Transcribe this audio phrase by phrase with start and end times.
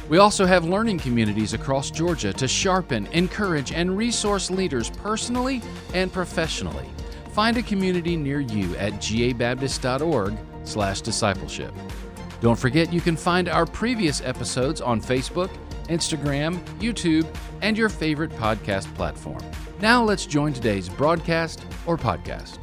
[0.10, 5.62] We also have learning communities across Georgia to sharpen, encourage, and resource leaders personally
[5.94, 6.90] and professionally.
[7.32, 11.74] Find a community near you at gabaptist.org/discipleship.
[12.42, 15.50] Don't forget you can find our previous episodes on Facebook,
[15.88, 17.26] Instagram, YouTube,
[17.62, 19.42] and your favorite podcast platform.
[19.82, 22.60] Now let's join today's broadcast or podcast.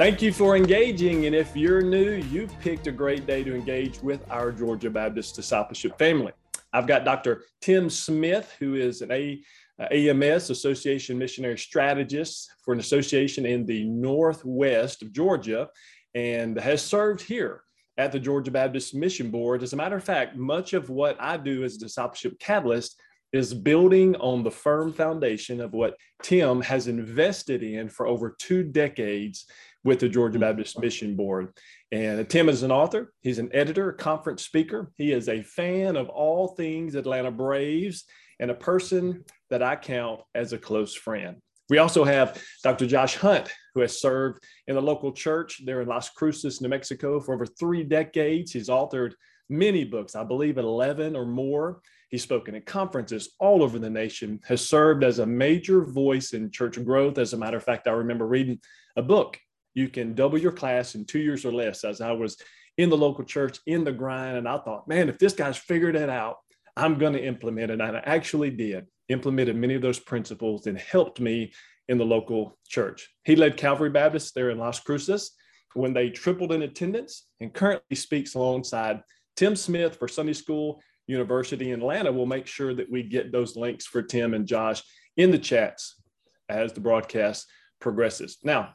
[0.00, 1.26] Thank you for engaging.
[1.26, 5.36] And if you're new, you've picked a great day to engage with our Georgia Baptist
[5.36, 6.32] Discipleship family.
[6.72, 7.42] I've got Dr.
[7.60, 9.42] Tim Smith, who is an A,
[9.78, 15.68] uh, AMS Association Missionary Strategist for an association in the Northwest of Georgia
[16.14, 17.62] and has served here
[17.96, 19.62] at the Georgia Baptist Mission Board.
[19.62, 22.96] As a matter of fact, much of what I do as a discipleship catalyst
[23.32, 28.62] is building on the firm foundation of what Tim has invested in for over two
[28.64, 29.46] decades
[29.84, 30.48] with the Georgia mm-hmm.
[30.48, 31.52] Baptist Mission Board.
[31.92, 34.92] And Tim is an author, he's an editor, a conference speaker.
[34.96, 38.04] He is a fan of all things Atlanta Braves
[38.38, 41.36] and a person that I count as a close friend.
[41.70, 42.86] We also have Dr.
[42.86, 47.20] Josh Hunt, who has served in the local church there in Las Cruces, New Mexico
[47.20, 48.52] for over three decades.
[48.52, 49.12] He's authored
[49.48, 51.80] many books, I believe 11 or more.
[52.10, 56.50] He's spoken at conferences all over the nation, has served as a major voice in
[56.50, 57.18] church growth.
[57.18, 58.58] As a matter of fact, I remember reading
[58.96, 59.38] a book
[59.74, 62.36] you can double your class in two years or less as I was
[62.76, 64.36] in the local church in the grind.
[64.36, 66.36] And I thought, man, if this guy's figured it out,
[66.76, 67.80] I'm going to implement it.
[67.80, 71.52] And I actually did, implemented many of those principles and helped me
[71.90, 73.10] in the local church.
[73.24, 75.32] He led Calvary Baptist there in Las Cruces
[75.74, 79.02] when they tripled in attendance and currently speaks alongside
[79.36, 82.12] Tim Smith for Sunday School University in Atlanta.
[82.12, 84.84] We'll make sure that we get those links for Tim and Josh
[85.16, 86.00] in the chats
[86.48, 87.46] as the broadcast
[87.80, 88.38] progresses.
[88.44, 88.74] Now,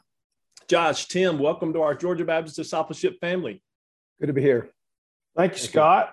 [0.68, 3.64] Josh, Tim, welcome to our Georgia Baptist Discipleship family.
[4.20, 4.72] Good to be here.
[5.38, 6.12] Thank you, Scott.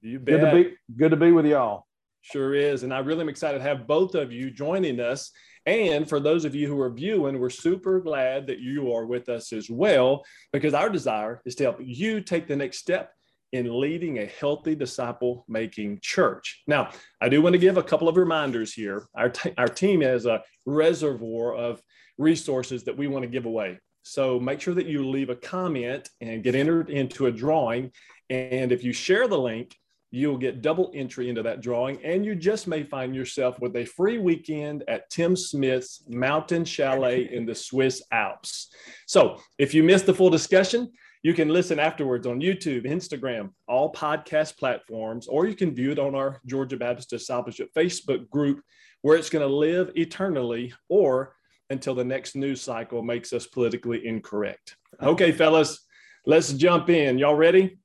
[0.00, 0.40] You bet.
[0.40, 1.84] Good to be good to be with y'all.
[2.22, 2.84] Sure is.
[2.84, 5.30] And I really am excited to have both of you joining us.
[5.66, 9.28] And for those of you who are viewing, we're super glad that you are with
[9.28, 13.12] us as well, because our desire is to help you take the next step
[13.52, 16.62] in leading a healthy disciple making church.
[16.66, 19.06] Now, I do want to give a couple of reminders here.
[19.14, 21.82] Our, t- our team has a reservoir of
[22.18, 23.78] resources that we want to give away.
[24.02, 27.92] So make sure that you leave a comment and get entered into a drawing.
[28.28, 29.74] And if you share the link,
[30.10, 32.02] you'll get double entry into that drawing.
[32.04, 37.32] And you just may find yourself with a free weekend at Tim Smith's Mountain Chalet
[37.32, 38.72] in the Swiss Alps.
[39.06, 40.90] So if you missed the full discussion,
[41.22, 45.98] you can listen afterwards on YouTube, Instagram, all podcast platforms, or you can view it
[45.98, 48.62] on our Georgia Baptist Discipleship Facebook group
[49.02, 51.34] where it's going to live eternally or
[51.70, 54.76] until the next news cycle makes us politically incorrect.
[55.02, 55.84] Okay, fellas,
[56.24, 57.18] let's jump in.
[57.18, 57.78] Y'all ready?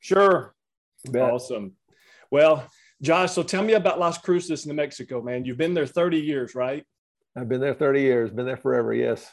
[0.00, 0.51] Sure.
[1.14, 1.72] Awesome.
[2.30, 2.68] Well,
[3.02, 5.44] Josh, so tell me about Las Cruces, New Mexico, man.
[5.44, 6.84] You've been there 30 years, right?
[7.36, 9.30] I've been there 30 years, been there forever, yes.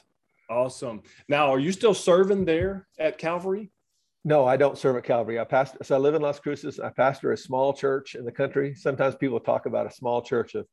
[0.50, 1.04] Awesome.
[1.28, 3.72] Now, are you still serving there at Calvary?
[4.26, 5.40] No, I don't serve at Calvary.
[5.40, 6.80] I pastor, so I live in Las Cruces.
[6.80, 8.74] I pastor a small church in the country.
[8.76, 10.66] Sometimes people talk about a small church of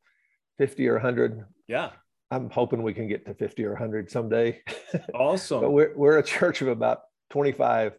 [0.59, 1.45] 50 or 100.
[1.69, 1.91] Yeah.
[2.31, 4.63] I'm hoping we can get to 50 or 100 someday.
[5.15, 5.61] Awesome.
[5.61, 7.93] but we're, we're a church of about 25,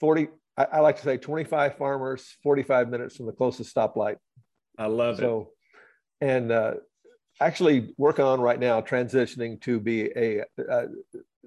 [0.00, 0.28] 40.
[0.56, 4.16] I, I, like to say 25 farmers, 45 minutes from the closest stoplight.
[4.78, 5.52] I love so,
[6.20, 6.26] it.
[6.26, 6.74] And uh,
[7.40, 10.86] actually working on right now, transitioning to be a, uh,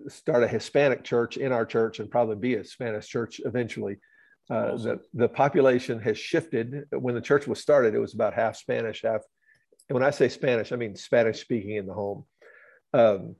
[0.07, 3.97] start a Hispanic church in our church and probably be a Spanish church eventually.
[4.51, 4.83] Uh, awesome.
[4.83, 6.85] the, the population has shifted.
[6.91, 9.21] When the church was started, it was about half Spanish, half
[9.89, 12.25] and when I say Spanish, I mean Spanish speaking in the home.
[12.93, 13.35] Um,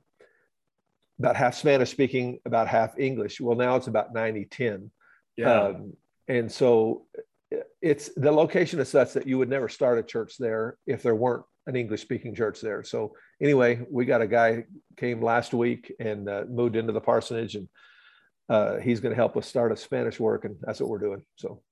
[1.18, 3.40] about half Spanish speaking, about half English.
[3.40, 4.90] Well, now it's about 90 10.
[5.40, 5.62] Yeah.
[5.62, 5.94] Um,
[6.28, 7.06] and so
[7.82, 11.14] it's the location is such that you would never start a church there if there
[11.14, 12.82] weren't an English speaking church there.
[12.82, 14.64] So, anyway, we got a guy
[14.96, 17.68] came last week and uh, moved into the parsonage, and
[18.48, 21.22] uh, he's going to help us start a Spanish work, and that's what we're doing.
[21.36, 21.62] So,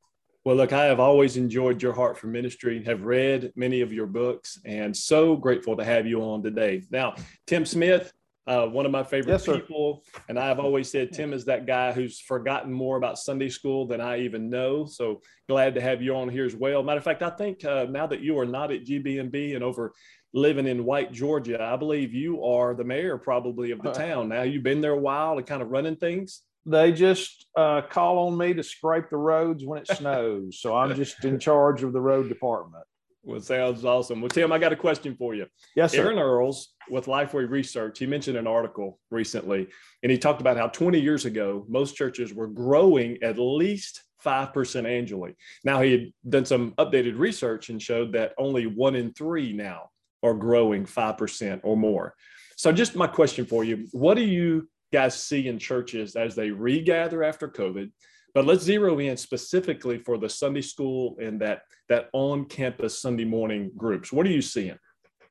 [0.45, 4.07] Well, look, I have always enjoyed your heart for ministry, have read many of your
[4.07, 6.83] books, and so grateful to have you on today.
[6.91, 7.15] Now,
[7.47, 8.13] Tim Smith,
[8.49, 10.03] uh, one of my favorite yes, people.
[10.29, 14.01] And I've always said Tim is that guy who's forgotten more about Sunday school than
[14.01, 14.87] I even know.
[14.87, 16.83] So glad to have you on here as well.
[16.83, 19.93] Matter of fact, I think uh, now that you are not at GBMB and over
[20.33, 24.31] living in White, Georgia, I believe you are the mayor probably of the uh, town.
[24.31, 26.43] Now you've been there a while and kind of running things.
[26.65, 30.61] They just uh, call on me to scrape the roads when it snows.
[30.61, 32.85] so I'm just in charge of the road department.
[33.29, 34.23] Well, sounds awesome.
[34.23, 35.45] Well, Tim, I got a question for you.
[35.77, 36.03] Yes, sir.
[36.03, 39.69] Aaron Earls with Lifeway Research, he mentioned an article recently,
[40.03, 44.89] and he talked about how 20 years ago, most churches were growing at least 5%
[44.89, 45.37] annually.
[45.63, 49.91] Now, he had done some updated research and showed that only one in three now
[50.23, 52.15] are growing 5% or more.
[52.57, 56.51] So, just my question for you what do you guys see in churches as they
[56.51, 57.91] regather after COVID?
[58.35, 63.71] But let's zero in specifically for the Sunday school and that that on-campus Sunday morning
[63.77, 64.13] groups.
[64.13, 64.79] What are you seeing?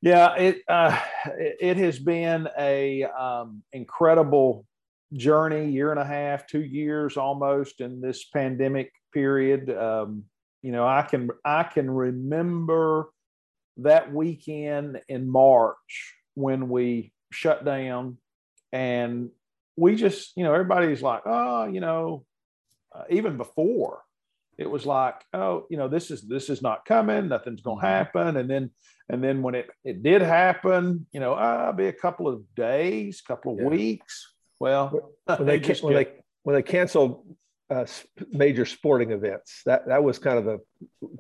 [0.02, 1.00] Yeah, it uh,
[1.36, 4.66] it has been a um, incredible
[5.14, 9.70] journey, year and a half, two years almost in this pandemic period.
[9.76, 10.24] Um,
[10.62, 13.10] you know, I can I can remember
[13.78, 18.18] that weekend in March when we shut down,
[18.72, 19.30] and
[19.76, 22.26] we just you know everybody's like, oh, you know,
[22.98, 24.02] uh, even before
[24.58, 27.86] it was like oh you know this is this is not coming nothing's going to
[27.86, 27.94] mm-hmm.
[27.94, 28.70] happen and then
[29.10, 33.22] and then when it it did happen you know i'll be a couple of days
[33.22, 33.68] couple of yeah.
[33.68, 36.08] weeks well when they, they when they
[36.44, 37.26] when they canceled
[37.70, 37.86] uh,
[38.32, 40.60] major sporting events that that was kind of the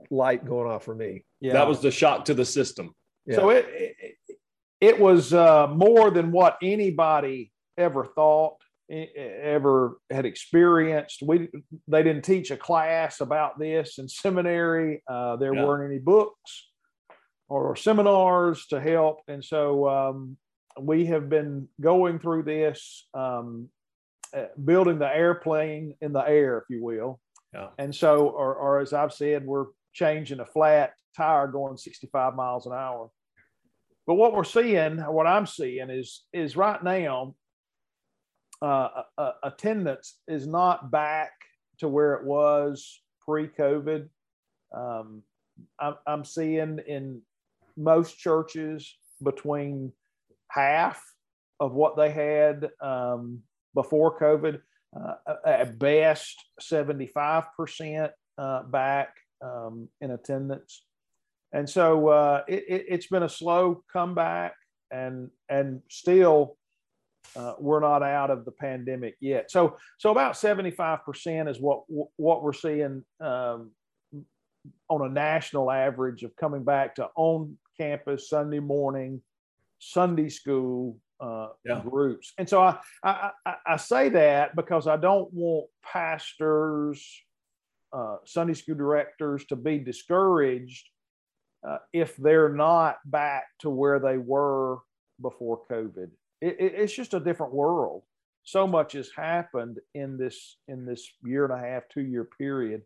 [0.09, 2.95] light going off for me yeah that was the shock to the system
[3.25, 3.35] yeah.
[3.35, 4.15] so it, it,
[4.79, 8.57] it was uh, more than what anybody ever thought
[8.89, 11.21] ever had experienced.
[11.21, 11.49] We
[11.87, 15.03] they didn't teach a class about this in seminary.
[15.07, 15.65] Uh, there yeah.
[15.65, 16.69] weren't any books
[17.49, 20.37] or seminars to help, and so um,
[20.79, 23.69] we have been going through this, um,
[24.35, 27.19] uh, building the airplane in the air, if you will.
[27.53, 27.69] Yeah.
[27.77, 32.65] And so, or, or as I've said, we're changing a flat tire going 65 miles
[32.65, 33.09] an hour.
[34.05, 37.35] But what we're seeing, what I'm seeing is is right now
[38.61, 39.03] uh,
[39.43, 41.31] attendance is not back
[41.79, 44.09] to where it was pre-COVID.
[44.75, 45.23] Um,
[45.79, 47.21] I'm, I'm seeing in
[47.75, 49.91] most churches between
[50.49, 51.01] half
[51.59, 53.41] of what they had um,
[53.73, 54.59] before COVID,
[54.95, 55.13] uh,
[55.45, 59.13] at best 75% uh, back
[59.43, 60.83] um, in attendance.
[61.53, 64.53] And so uh, it, has it, been a slow comeback
[64.91, 66.57] and, and still
[67.35, 69.51] uh, we're not out of the pandemic yet.
[69.51, 71.83] So, so about 75% is what,
[72.15, 73.71] what we're seeing um,
[74.89, 79.21] on a national average of coming back to on campus Sunday morning,
[79.79, 81.81] Sunday school uh, yeah.
[81.81, 82.33] groups.
[82.37, 83.31] And so I, I,
[83.65, 87.03] I, say that because I don't want pastors,
[87.91, 90.87] uh, Sunday school directors to be discouraged
[91.67, 94.77] uh, if they're not back to where they were
[95.21, 96.11] before COVID
[96.41, 98.03] it, it's just a different world.
[98.43, 102.81] So much has happened in this in this year and a half, two year period.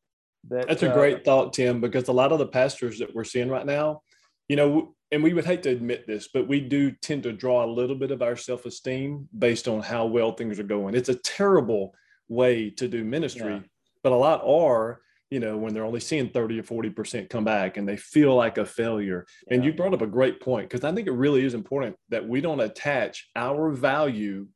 [0.50, 3.24] That that's a uh, great thought, Tim, because a lot of the pastors that we're
[3.24, 4.02] seeing right now,
[4.50, 7.64] you know, and we would hate to admit this, but we do tend to draw
[7.64, 10.96] a little bit of our self esteem based on how well things are going.
[10.96, 11.94] It's a terrible
[12.28, 13.60] way to do ministry, yeah.
[14.04, 17.78] but a lot are you know, when they're only seeing 30 or 40% come back
[17.78, 19.26] and they feel like a failure.
[19.48, 19.56] Yeah.
[19.56, 22.28] And you brought up a great point because I think it really is important that
[22.28, 24.48] we don't attach our value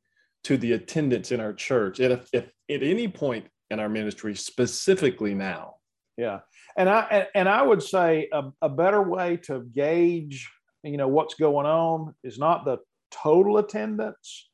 [0.44, 5.34] to the attendance in our church if, if at any point in our ministry, specifically
[5.34, 5.76] now.
[6.18, 6.40] Yeah.
[6.76, 10.48] And I, and I would say a, a better way to gauge,
[10.84, 12.78] you know, what's going on is not the
[13.10, 14.50] total attendance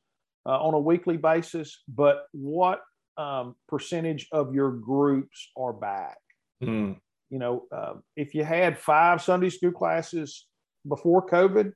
[0.46, 2.80] uh, on a weekly basis, but what
[3.16, 6.18] um, percentage of your groups are back.
[6.62, 6.98] Mm.
[7.30, 10.46] You know, uh, if you had five Sunday school classes
[10.86, 11.72] before COVID,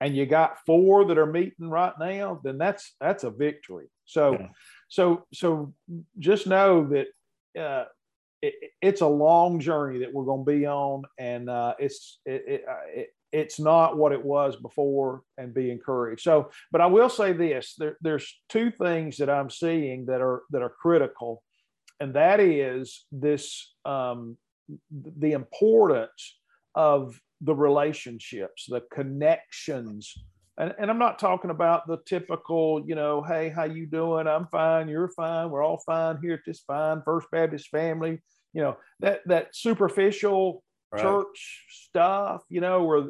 [0.00, 3.86] and you got four that are meeting right now, then that's that's a victory.
[4.04, 4.48] So, yeah.
[4.88, 5.74] so so
[6.18, 7.84] just know that uh,
[8.42, 12.42] it, it's a long journey that we're going to be on, and uh, it's it,
[12.48, 16.22] it, uh, it, it's not what it was before and be encouraged.
[16.22, 20.42] So but i will say this there, there's two things that i'm seeing that are
[20.50, 21.42] that are critical
[22.00, 24.36] and that is this um,
[25.18, 26.38] the importance
[26.74, 30.14] of the relationships the connections.
[30.58, 34.26] And, and i'm not talking about the typical you know hey how you doing?
[34.26, 34.88] I'm fine.
[34.88, 35.50] You're fine.
[35.50, 36.34] We're all fine here.
[36.34, 37.02] At this fine.
[37.04, 38.20] First baptist family
[38.52, 40.62] you know that that superficial
[40.98, 43.02] church stuff you know where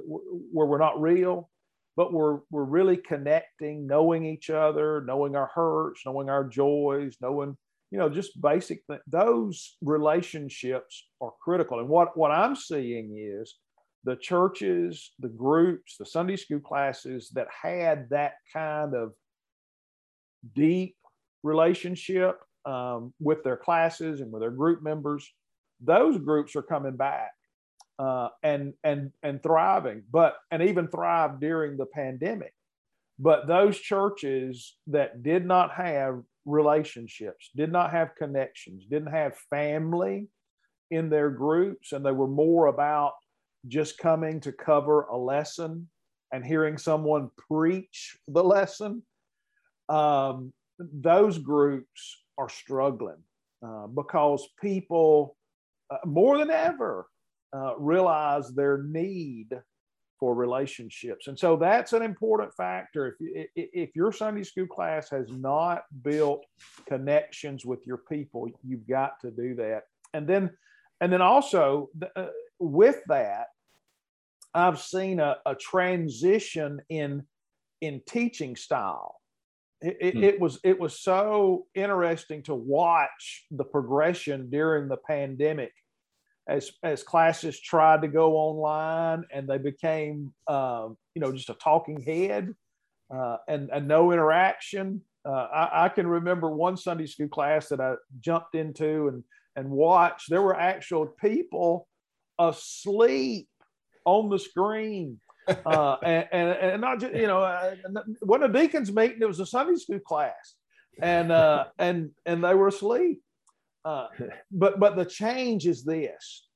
[0.52, 1.50] where we're not real
[1.96, 7.56] but we're we're really connecting knowing each other knowing our hurts knowing our joys knowing
[7.92, 11.78] you know just basic th- those relationships are critical.
[11.78, 13.54] And what what i'm seeing is
[14.04, 19.12] the churches the groups the sunday school classes that had that kind of
[20.56, 20.96] deep
[21.44, 25.30] relationship um, with their classes and with their group members
[25.80, 27.32] those groups are coming back
[27.98, 32.54] uh, and and and thriving, but and even thrived during the pandemic.
[33.18, 40.28] But those churches that did not have relationships, did not have connections, didn't have family
[40.90, 43.12] in their groups, and they were more about
[43.68, 45.88] just coming to cover a lesson
[46.32, 49.02] and hearing someone preach the lesson.
[49.88, 53.22] Um, those groups are struggling
[53.64, 55.36] uh, because people,
[55.90, 57.06] uh, more than ever,
[57.52, 59.48] uh, realize their need
[60.18, 61.26] for relationships.
[61.26, 63.16] And so that's an important factor.
[63.18, 66.44] If, if your Sunday school class has not built
[66.86, 69.82] connections with your people, you've got to do that.
[70.14, 70.50] And then,
[71.00, 72.26] and then also uh,
[72.60, 73.46] with that,
[74.54, 77.24] I've seen a, a transition in
[77.80, 79.16] in teaching style.
[79.80, 80.22] It, it, hmm.
[80.22, 85.72] it, was it was so interesting to watch the progression during the pandemic
[86.48, 91.54] as as classes tried to go online and they became um, you know just a
[91.54, 92.54] talking head
[93.14, 95.02] uh, and and no interaction.
[95.24, 99.22] Uh, I, I, can remember one Sunday school class that I jumped into and
[99.54, 100.28] and watched.
[100.28, 101.86] There were actual people
[102.38, 103.48] asleep
[104.04, 105.20] on the screen.
[105.66, 107.74] Uh, and, and, and not just you know uh,
[108.20, 110.54] wasn't a deacons meeting it was a sunday school class
[111.02, 113.20] and uh and and they were asleep
[113.84, 114.06] uh,
[114.52, 116.46] but but the change is this: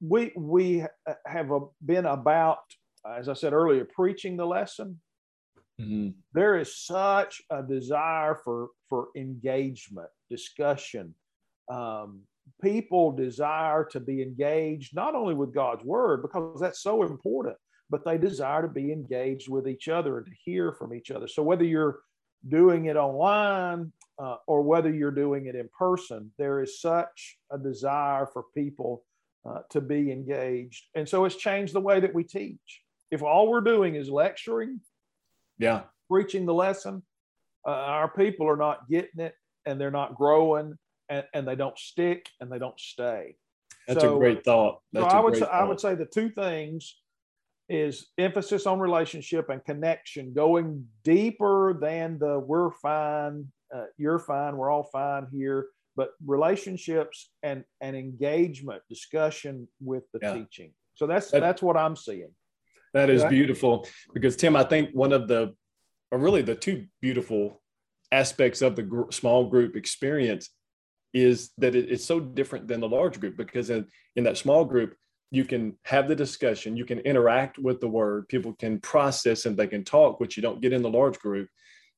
[0.00, 0.84] we we
[1.26, 1.50] have
[1.84, 2.58] been about,
[3.18, 5.00] as I said earlier, preaching the lesson.
[5.80, 6.10] Mm-hmm.
[6.32, 11.14] There is such a desire for for engagement, discussion.
[11.70, 12.22] Um,
[12.62, 17.56] people desire to be engaged not only with God's word because that's so important,
[17.90, 21.28] but they desire to be engaged with each other and to hear from each other.
[21.28, 22.00] So whether you're
[22.48, 27.58] doing it online uh, or whether you're doing it in person, there is such a
[27.58, 29.04] desire for people
[29.48, 30.86] uh, to be engaged.
[30.94, 32.82] And so it's changed the way that we teach.
[33.10, 34.80] If all we're doing is lecturing,
[35.58, 37.02] yeah, preaching the lesson,
[37.66, 39.34] uh, our people are not getting it
[39.66, 40.76] and they're not growing
[41.08, 43.36] and, and they don't stick and they don't stay.
[43.86, 44.80] That's so, a great thought.
[44.92, 45.52] That's so I would say, thought.
[45.52, 46.96] I would say the two things
[47.68, 54.56] is emphasis on relationship and connection, going deeper than the we're fine, uh, you're fine,
[54.56, 60.34] we're all fine here, but relationships and and engagement, discussion with the yeah.
[60.34, 60.72] teaching.
[60.94, 62.30] So that's that, that's what I'm seeing.
[62.94, 65.54] That is beautiful because Tim, I think one of the,
[66.10, 67.60] or really the two beautiful
[68.10, 70.48] aspects of the gr- small group experience
[71.12, 74.64] is that it, it's so different than the large group because in, in that small
[74.64, 74.96] group
[75.30, 79.56] you can have the discussion, you can interact with the word, people can process and
[79.56, 81.48] they can talk, which you don't get in the large group.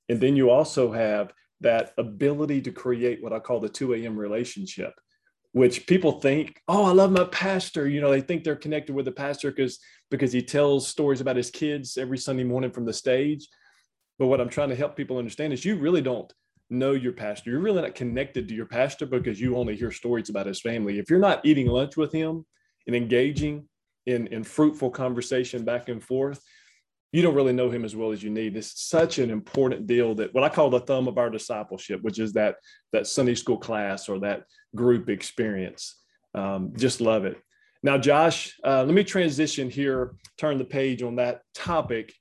[0.08, 4.17] And then you also have that ability to create what I call the 2 a.m.
[4.17, 4.95] relationship,
[5.52, 7.88] which people think, oh, I love my pastor.
[7.88, 9.79] You know, they think they're connected with the pastor because
[10.11, 13.47] because he tells stories about his kids every Sunday morning from the stage.
[14.19, 16.33] But what I'm trying to help people understand is you really don't
[16.69, 17.50] know your pastor.
[17.50, 20.99] You're really not connected to your pastor because you only hear stories about his family.
[20.99, 22.45] If you're not eating lunch with him,
[22.87, 23.69] and engaging
[24.07, 26.43] in, in fruitful conversation back and forth,
[27.12, 28.57] you don't really know him as well as you need.
[28.57, 32.19] It's such an important deal that what I call the thumb of our discipleship, which
[32.19, 32.57] is that
[32.93, 35.97] that Sunday school class or that group experience.
[36.35, 37.38] Um, just love it.
[37.83, 42.12] Now, Josh, uh, let me transition here, turn the page on that topic.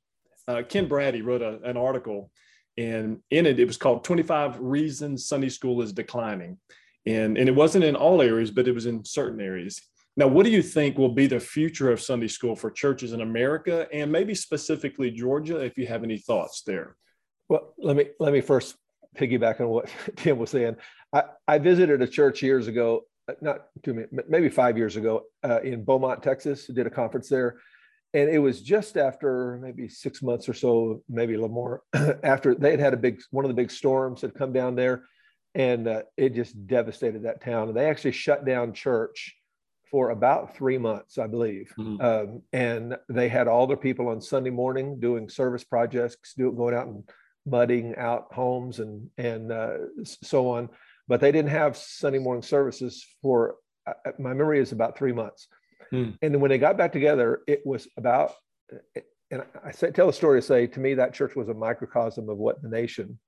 [0.47, 2.31] Uh, Ken Braddy wrote a, an article,
[2.77, 6.57] and in it, it was called 25 Reasons Sunday School is Declining.
[7.05, 9.81] And, and it wasn't in all areas, but it was in certain areas.
[10.19, 13.21] Now, what do you think will be the future of Sunday school for churches in
[13.21, 16.97] America and maybe specifically Georgia, if you have any thoughts there?
[17.47, 18.75] Well, let me let me first
[19.17, 20.75] piggyback on what Tim was saying.
[21.13, 23.03] I, I visited a church years ago,
[23.39, 26.67] not two, maybe five years ago, uh, in Beaumont, Texas.
[26.67, 27.55] Did a conference there,
[28.13, 31.81] and it was just after maybe six months or so, maybe a little more,
[32.23, 35.03] after they had had a big one of the big storms had come down there,
[35.55, 37.69] and uh, it just devastated that town.
[37.69, 39.37] And they actually shut down church
[39.91, 41.73] for about three months, I believe.
[41.77, 42.01] Mm-hmm.
[42.01, 46.75] Um, and they had all their people on Sunday morning doing service projects, do, going
[46.75, 47.03] out and
[47.45, 50.69] mudding out homes and and uh, so on.
[51.07, 53.55] but they didn't have Sunday morning services for
[53.87, 55.47] uh, uh, my memory is about three months.
[55.89, 56.11] Hmm.
[56.21, 58.33] And then when they got back together, it was about,
[59.31, 62.29] and I say, tell the story to say, to me, that church was a microcosm
[62.29, 63.19] of what the nation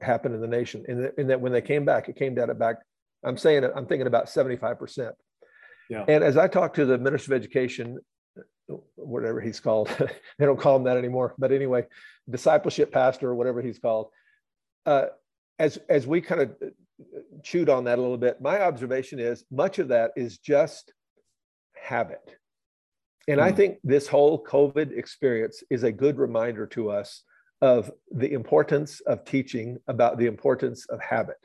[0.00, 0.84] happened in the nation.
[0.88, 2.76] And, and that when they came back, it came down to back,
[3.24, 5.12] I'm saying, I'm thinking about 75%.
[5.88, 6.04] Yeah.
[6.08, 7.98] And as I talked to the minister of education,
[8.96, 9.88] whatever he's called,
[10.38, 11.86] they don't call him that anymore, but anyway,
[12.28, 14.08] discipleship pastor or whatever he's called.
[14.86, 15.06] Uh,
[15.58, 16.56] as, as we kind of
[17.42, 18.40] chewed on that a little bit.
[18.40, 20.92] My observation is much of that is just
[21.74, 22.36] habit.
[23.28, 23.42] And mm.
[23.42, 23.56] I hmm.
[23.56, 27.22] think this whole COVID experience is a good reminder to us
[27.60, 31.36] of the importance of teaching about the importance of habit.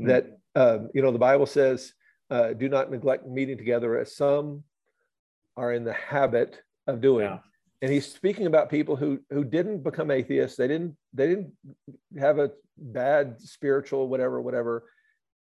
[0.00, 0.06] Mm.
[0.06, 1.92] That, um, you know, the Bible says,
[2.30, 4.64] uh, do not neglect meeting together as some
[5.56, 7.26] are in the habit of doing.
[7.26, 7.38] Yeah.
[7.80, 10.56] And he's speaking about people who who didn't become atheists.
[10.56, 11.52] They didn't they didn't
[12.18, 14.84] have a bad spiritual whatever whatever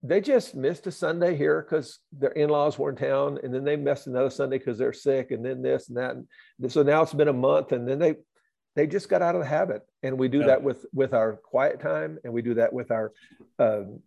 [0.01, 3.75] they just missed a sunday here because their in-laws were in town and then they
[3.75, 7.13] missed another sunday because they're sick and then this and that and so now it's
[7.13, 8.15] been a month and then they
[8.75, 10.47] they just got out of the habit and we do yeah.
[10.47, 13.11] that with with our quiet time and we do that with our
[13.59, 13.99] um,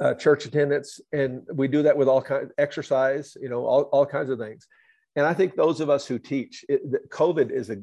[0.00, 4.06] uh, church attendance and we do that with all kinds exercise you know all, all
[4.06, 4.66] kinds of things
[5.16, 7.76] and i think those of us who teach it, covid is a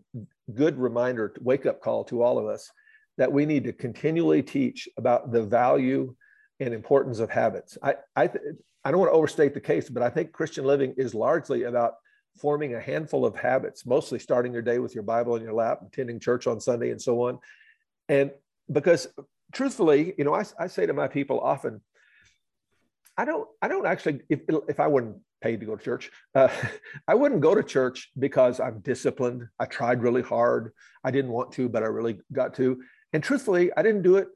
[0.54, 2.72] good reminder wake up call to all of us
[3.18, 6.16] that we need to continually teach about the value
[6.62, 7.78] and importance of habits.
[7.84, 8.30] I, I,
[8.86, 11.96] I don't want to overstate the case, but I think Christian living is largely about
[12.38, 15.82] forming a handful of habits, mostly starting your day with your Bible in your lap,
[15.86, 17.40] attending church on Sunday, and so on.
[18.08, 18.32] And
[18.72, 19.08] because
[19.52, 21.82] truthfully, you know, I, I say to my people often,
[23.18, 26.48] I don't, I don't actually, if, if I wasn't paid to go to church, uh,
[27.08, 29.48] I wouldn't go to church because I'm disciplined.
[29.60, 30.72] I tried really hard.
[31.04, 32.82] I didn't want to, but I really got to.
[33.14, 34.28] And truthfully, I didn't do it.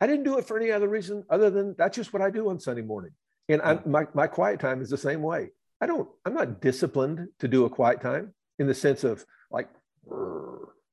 [0.00, 2.48] I didn't do it for any other reason other than that's just what I do
[2.50, 3.12] on Sunday morning.
[3.48, 5.50] And I, my, my quiet time is the same way.
[5.80, 9.68] I don't, I'm not disciplined to do a quiet time in the sense of like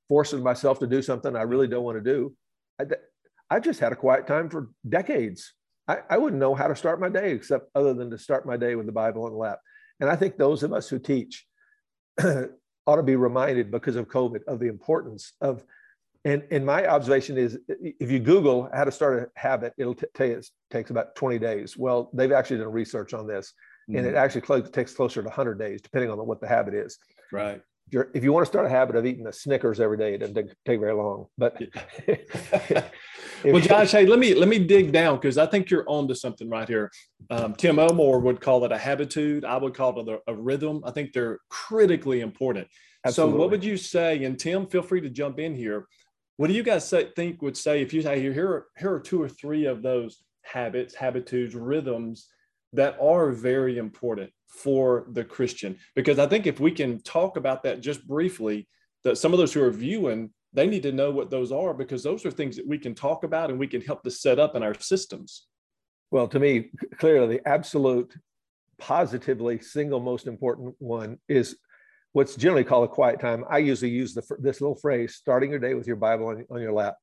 [0.07, 2.35] forcing myself to do something I really don't want to do.
[2.79, 2.85] I,
[3.49, 5.53] I've just had a quiet time for decades.
[5.89, 8.57] I, I wouldn't know how to start my day except other than to start my
[8.57, 9.59] day with the Bible on the lap.
[9.99, 11.47] And I think those of us who teach
[12.23, 15.65] ought to be reminded because of COVID of the importance of
[16.25, 20.05] and, and my observation is if you Google how to start a habit, it'll t-
[20.13, 21.77] tell you it takes about 20 days.
[21.77, 23.53] Well, they've actually done research on this,
[23.89, 23.97] mm-hmm.
[23.97, 24.17] and it mm-hmm.
[24.17, 26.97] actually cl- takes closer to 100 days, depending on what the habit is.
[27.31, 27.61] Right.
[27.91, 30.35] If, you want to start a habit of eating a Snickers every day, it doesn't
[30.35, 31.27] take, take very long.
[31.37, 31.61] But
[33.43, 36.49] well, Josh, hey, let me let me dig down because I think you're onto something
[36.49, 36.91] right here.
[37.29, 39.45] Um, Tim Elmore would call it a habitude.
[39.45, 40.81] I would call it a, a rhythm.
[40.85, 42.67] I think they're critically important.
[43.05, 43.33] Absolutely.
[43.33, 44.23] So, what would you say?
[44.23, 45.85] And Tim, feel free to jump in here
[46.39, 48.93] what do you guys say, think would say if you say here, here are, here
[48.93, 52.29] are two or three of those habits, habitudes, rhythms
[52.71, 55.77] that are very important for the Christian?
[55.95, 58.67] Because I think if we can talk about that just briefly,
[59.03, 62.03] that some of those who are viewing, they need to know what those are because
[62.03, 64.55] those are things that we can talk about and we can help to set up
[64.55, 65.45] in our systems.
[66.11, 68.13] Well, to me, clearly the absolute
[68.79, 71.57] positively single most important one is
[72.13, 73.45] what's generally called a quiet time.
[73.49, 76.61] I usually use the, this little phrase, starting your day with your Bible on, on
[76.61, 76.95] your lap.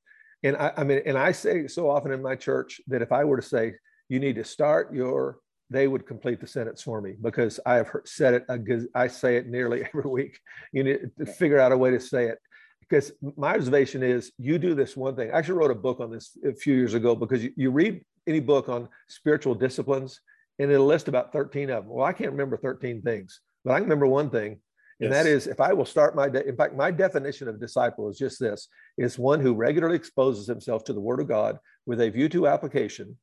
[0.43, 3.25] And I, I mean, and I say so often in my church that if I
[3.25, 3.75] were to say,
[4.09, 5.39] you need to start your,
[5.71, 8.89] they would complete the sentence for me because I have heard, said it.
[8.95, 10.39] I say it nearly every week.
[10.73, 12.39] You need to figure out a way to say it
[12.81, 15.31] because my observation is you do this one thing.
[15.31, 18.05] I actually wrote a book on this a few years ago because you, you read
[18.27, 20.21] any book on spiritual disciplines
[20.59, 21.93] and it'll list about 13 of them.
[21.93, 24.61] Well, I can't remember 13 things, but I can remember one thing
[25.01, 25.25] and yes.
[25.25, 28.17] that is, if I will start my day, in fact, my definition of disciple is
[28.17, 32.09] just this is one who regularly exposes himself to the word of God with a
[32.09, 33.17] view to application,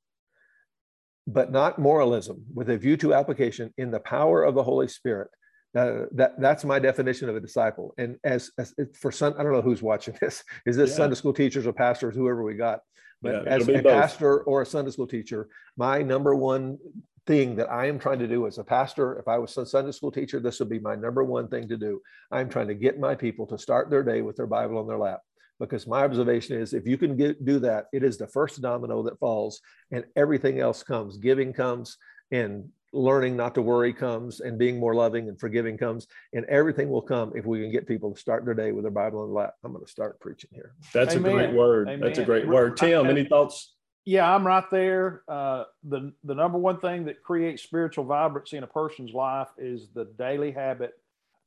[1.27, 5.29] but not moralism, with a view to application in the power of the Holy Spirit.
[5.75, 7.95] Uh, that that's my definition of a disciple.
[7.97, 10.43] And as, as for some, I don't know who's watching this.
[10.67, 10.97] Is this yeah.
[10.97, 12.81] Sunday school teachers or pastors, whoever we got?
[13.23, 13.83] But yeah, as a both.
[13.85, 16.77] pastor or a Sunday school teacher, my number one
[17.25, 19.17] thing that I am trying to do as a pastor.
[19.17, 21.77] If I was a Sunday school teacher, this would be my number one thing to
[21.77, 22.01] do.
[22.31, 24.97] I'm trying to get my people to start their day with their Bible on their
[24.97, 25.21] lap.
[25.59, 29.03] Because my observation is if you can get, do that, it is the first domino
[29.03, 29.61] that falls
[29.91, 31.17] and everything else comes.
[31.17, 31.97] Giving comes
[32.31, 36.89] and learning not to worry comes and being more loving and forgiving comes and everything
[36.89, 39.29] will come if we can get people to start their day with their bible in
[39.29, 41.31] the lap i'm going to start preaching here that's Amen.
[41.31, 42.01] a great word Amen.
[42.01, 43.73] that's a great word tim any thoughts
[44.05, 45.23] yeah, I'm right there.
[45.27, 49.89] Uh, the the number one thing that creates spiritual vibrancy in a person's life is
[49.93, 50.91] the daily habit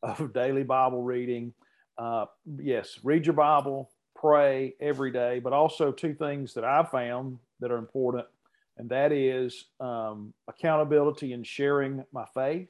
[0.03, 1.53] of daily Bible reading.
[1.99, 2.27] Uh,
[2.59, 7.71] yes, read your Bible, pray every day, but also two things that I've found that
[7.71, 8.27] are important.
[8.79, 12.69] and that is um, accountability and sharing my faith,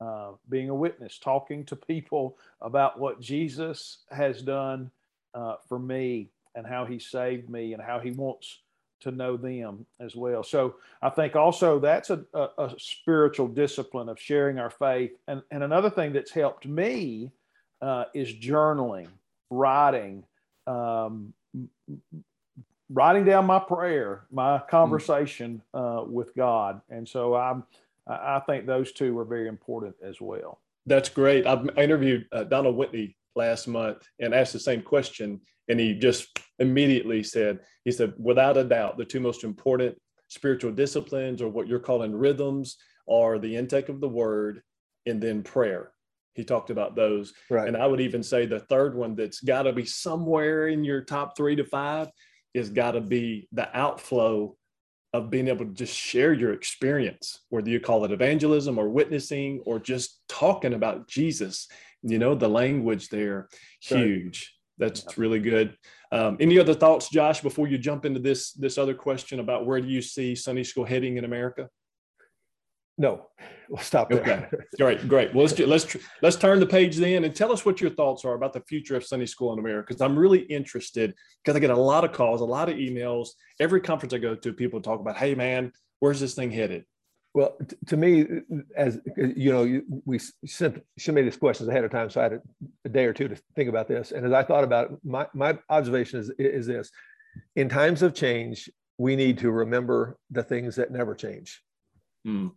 [0.00, 4.90] uh, being a witness, talking to people about what Jesus has done
[5.34, 8.60] uh, for me and how he saved me and how he wants
[9.00, 10.42] to know them as well.
[10.42, 15.12] So I think also that's a, a, a, spiritual discipline of sharing our faith.
[15.28, 17.30] And, and another thing that's helped me
[17.80, 19.08] uh, is journaling,
[19.50, 20.24] writing,
[20.68, 21.32] um,
[22.90, 26.80] writing down my prayer, my conversation uh, with God.
[26.90, 27.64] And so I'm,
[28.06, 30.60] I think those two are very important as well.
[30.86, 31.46] That's great.
[31.46, 36.38] I interviewed uh, Donald Whitney last month and asked the same question and he just
[36.58, 39.96] immediately said, he said, without a doubt, the two most important
[40.28, 42.78] spiritual disciplines or what you're calling rhythms
[43.08, 44.62] are the intake of the word
[45.06, 45.92] and then prayer.
[46.38, 47.32] He talked about those.
[47.50, 47.66] Right.
[47.66, 51.00] And I would even say the third one that's got to be somewhere in your
[51.00, 52.10] top three to five
[52.54, 54.56] is got to be the outflow
[55.12, 59.60] of being able to just share your experience, whether you call it evangelism or witnessing
[59.66, 61.66] or just talking about Jesus.
[62.04, 63.48] You know, the language there,
[63.80, 64.54] huge.
[64.78, 65.14] That's yeah.
[65.16, 65.76] really good.
[66.12, 69.80] Um, any other thoughts, Josh, before you jump into this this other question about where
[69.80, 71.68] do you see Sunday school heading in America?
[73.00, 73.28] No,
[73.68, 74.20] we'll stop there.
[74.20, 75.32] Okay, great, great.
[75.32, 78.24] Well, let's do, let's let's turn the page then and tell us what your thoughts
[78.24, 79.86] are about the future of Sunday school in America.
[79.88, 83.28] Because I'm really interested because I get a lot of calls, a lot of emails.
[83.60, 86.84] Every conference I go to, people talk about, "Hey, man, where's this thing headed?"
[87.34, 88.26] Well, t- to me,
[88.76, 92.32] as you know, we sent she made these questions ahead of time, so I had
[92.32, 92.40] a,
[92.84, 94.10] a, day or two to think about this.
[94.10, 96.90] And as I thought about it, my my observation is is this:
[97.54, 101.62] in times of change, we need to remember the things that never change.
[102.24, 102.48] Hmm.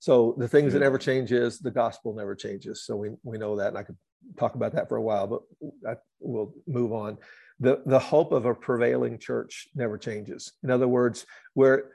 [0.00, 0.82] So the things that mm.
[0.82, 2.84] never change is the gospel never changes.
[2.84, 3.96] So we we know that, and I could
[4.38, 5.40] talk about that for a while, but
[5.88, 7.18] I, we'll move on.
[7.60, 10.52] The the hope of a prevailing church never changes.
[10.62, 11.90] In other words, where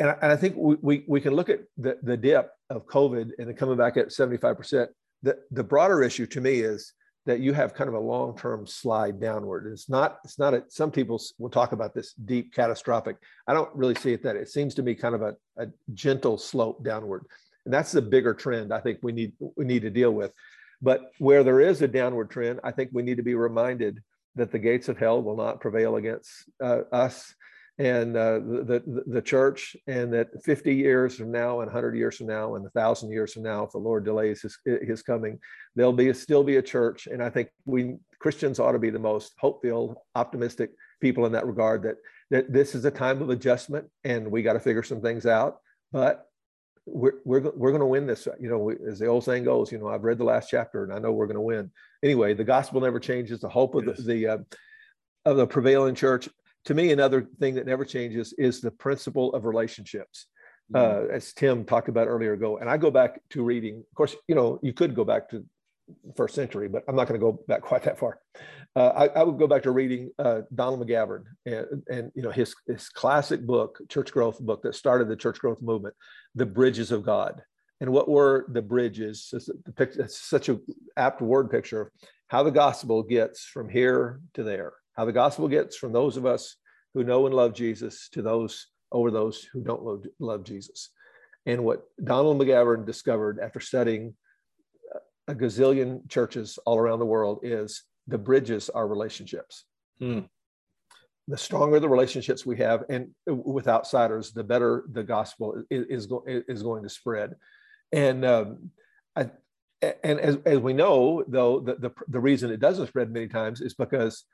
[0.00, 2.86] and I, and I think we, we, we can look at the, the dip of
[2.86, 4.88] COVID and then coming back at 75%.
[5.22, 6.94] The, the broader issue to me is
[7.26, 9.70] that you have kind of a long-term slide downward.
[9.70, 13.16] It's not, it's not a, some people will talk about this deep catastrophic.
[13.46, 16.38] I don't really see it that it seems to be kind of a, a gentle
[16.38, 17.26] slope downward.
[17.66, 20.32] And that's the bigger trend I think we need, we need to deal with.
[20.80, 24.02] But where there is a downward trend, I think we need to be reminded
[24.36, 26.30] that the gates of hell will not prevail against
[26.62, 27.34] uh, us
[27.80, 32.18] and uh, the, the, the church, and that 50 years from now, and 100 years
[32.18, 35.38] from now, and 1,000 years from now, if the Lord delays his, his coming,
[35.74, 37.06] there'll be still be a church.
[37.06, 41.46] And I think we Christians ought to be the most hope-filled, optimistic people in that
[41.46, 41.82] regard.
[41.84, 41.96] That
[42.30, 45.56] that this is a time of adjustment, and we got to figure some things out.
[45.90, 46.26] But
[46.84, 48.28] we're we're, we're going to win this.
[48.38, 50.84] You know, we, as the old saying goes, you know, I've read the last chapter,
[50.84, 51.70] and I know we're going to win.
[52.02, 53.40] Anyway, the gospel never changes.
[53.40, 53.96] The hope of yes.
[53.96, 54.38] the, the uh,
[55.24, 56.28] of the prevailing church
[56.66, 60.26] to me, another thing that never changes is the principle of relationships.
[60.72, 61.12] Mm-hmm.
[61.12, 63.78] Uh, as Tim talked about earlier ago, and I go back to reading.
[63.78, 65.44] Of course, you know you could go back to
[66.16, 68.20] first century, but I'm not going to go back quite that far.
[68.76, 72.30] Uh, I, I, would go back to reading uh, Donald McGavran and, and you know
[72.30, 75.96] his his classic book, church growth book that started the church growth movement,
[76.36, 77.42] "The Bridges of God."
[77.80, 79.30] And what were the bridges?
[79.32, 80.60] It's, it's such a
[80.96, 81.88] apt word picture of
[82.28, 86.26] how the gospel gets from here to there how the gospel gets from those of
[86.26, 86.56] us
[86.92, 90.90] who know and love Jesus to those over those who don't love, love Jesus.
[91.46, 94.14] And what Donald McGavran discovered after studying
[95.26, 99.64] a gazillion churches all around the world is the bridges are relationships.
[100.00, 100.20] Hmm.
[101.28, 106.08] The stronger the relationships we have, and with outsiders, the better the gospel is, is,
[106.46, 107.36] is going to spread.
[107.90, 108.70] And um,
[109.16, 109.30] I,
[109.80, 113.62] and as, as we know, though, the, the, the reason it doesn't spread many times
[113.62, 114.24] is because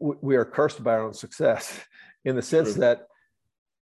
[0.00, 1.78] we are cursed by our own success
[2.24, 2.80] in the sense True.
[2.80, 3.06] that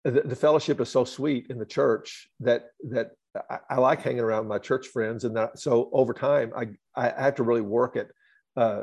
[0.05, 3.13] the, the, fellowship is so sweet in the church that that
[3.51, 7.23] I, I, like hanging around my church friends and that so over time I I
[7.23, 8.09] have to really work at
[8.57, 8.83] uh,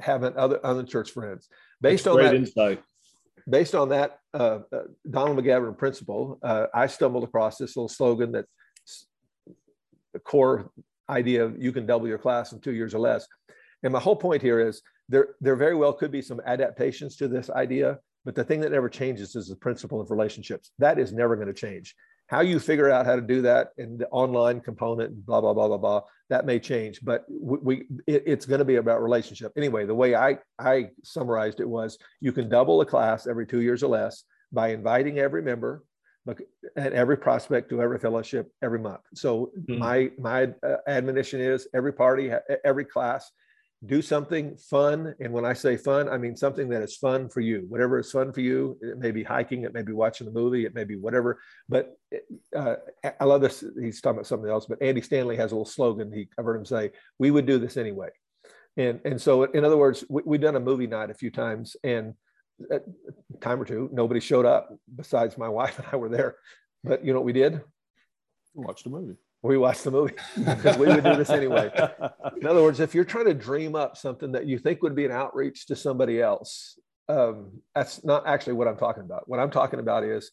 [0.00, 1.48] having other other church friends
[1.80, 2.82] based That's on that insight.
[3.48, 8.32] based on that uh, uh, Donald McGavran principle uh, I stumbled across this little slogan
[8.32, 8.46] that
[10.12, 10.70] the core
[11.10, 13.26] idea of you can double your class in two years or less
[13.82, 17.28] and my whole point here is there, there very well could be some adaptations to
[17.28, 20.70] this idea, but the thing that never changes is the principle of relationships.
[20.78, 21.94] That is never going to change.
[22.28, 25.68] How you figure out how to do that in the online component, blah blah blah
[25.68, 27.76] blah blah, that may change, but we, we
[28.08, 29.86] it, it's going to be about relationship anyway.
[29.86, 33.84] The way I I summarized it was you can double a class every two years
[33.84, 35.84] or less by inviting every member
[36.74, 39.02] and every prospect to every fellowship every month.
[39.14, 39.78] So mm-hmm.
[39.78, 42.32] my my uh, admonition is every party,
[42.64, 43.30] every class
[43.84, 45.14] do something fun.
[45.20, 47.66] And when I say fun, I mean something that is fun for you.
[47.68, 50.64] Whatever is fun for you, it may be hiking, it may be watching a movie,
[50.64, 51.40] it may be whatever.
[51.68, 51.94] But
[52.56, 52.76] uh,
[53.20, 53.62] I love this.
[53.80, 56.10] He's talking about something else, but Andy Stanley has a little slogan.
[56.12, 58.08] He I've heard him say, "We would do this anyway."
[58.78, 61.76] And and so, in other words, we, we've done a movie night a few times,
[61.84, 62.14] and
[62.70, 62.80] a
[63.40, 66.36] time or two, nobody showed up besides my wife and I were there.
[66.82, 67.60] But you know what we did?
[68.54, 71.70] Watch the movie we watch the movie because we would do this anyway.
[72.40, 75.04] In other words, if you're trying to dream up something that you think would be
[75.04, 79.28] an outreach to somebody else, um, that's not actually what I'm talking about.
[79.28, 80.30] What I'm talking about is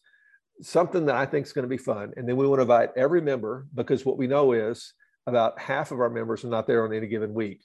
[0.62, 2.12] something that I think is going to be fun.
[2.16, 4.92] And then we want to invite every member because what we know is
[5.26, 7.62] about half of our members are not there on any given week.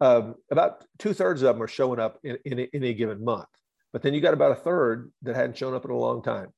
[0.00, 3.46] Um, about two thirds of them are showing up in, in, in any given month.
[3.92, 6.48] But then you got about a third that hadn't shown up in a long time.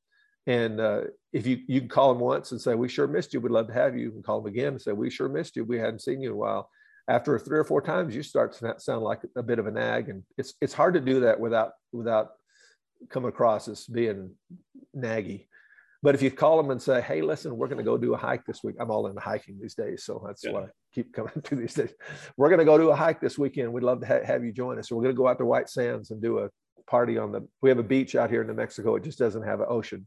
[0.47, 3.41] And uh, if you you can call them once and say, "We sure missed you.
[3.41, 5.57] We'd love to have you," you can call them again and say, "We sure missed
[5.57, 5.65] you.
[5.65, 6.71] We hadn't seen you in a while."
[7.09, 10.09] After three or four times, you start to sound like a bit of a nag,
[10.09, 12.31] and it's it's hard to do that without without
[13.11, 14.31] coming across as being
[14.97, 15.47] naggy.
[16.03, 18.17] But if you call them and say, "Hey, listen, we're going to go do a
[18.17, 20.53] hike this week," I'm all into hiking these days, so that's yeah.
[20.53, 21.93] what I keep coming to these days.
[22.37, 23.73] We're going to go do a hike this weekend.
[23.73, 24.89] We'd love to ha- have you join us.
[24.89, 26.51] So we're going to go out to White Sands and do a
[26.89, 27.49] party on the.
[27.63, 28.95] We have a beach out here in New Mexico.
[28.95, 30.07] It just doesn't have an ocean.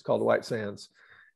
[0.00, 0.88] It's called the White Sands.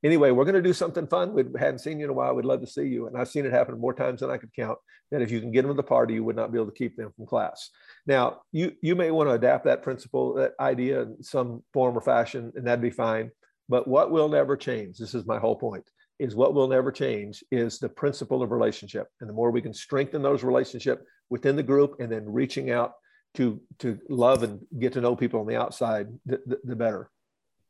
[0.03, 1.35] Anyway, we're going to do something fun.
[1.35, 2.35] We hadn't seen you in a while.
[2.35, 3.07] We'd love to see you.
[3.07, 4.79] And I've seen it happen more times than I could count.
[5.11, 6.79] That if you can get them to the party, you would not be able to
[6.79, 7.68] keep them from class.
[8.07, 12.00] Now, you you may want to adapt that principle, that idea in some form or
[12.00, 13.31] fashion, and that'd be fine.
[13.68, 15.85] But what will never change, this is my whole point,
[16.18, 19.09] is what will never change is the principle of relationship.
[19.20, 22.92] And the more we can strengthen those relationships within the group and then reaching out
[23.35, 27.11] to to love and get to know people on the outside, the, the, the better.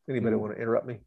[0.09, 0.43] Anybody mm-hmm.
[0.43, 0.99] want to interrupt me?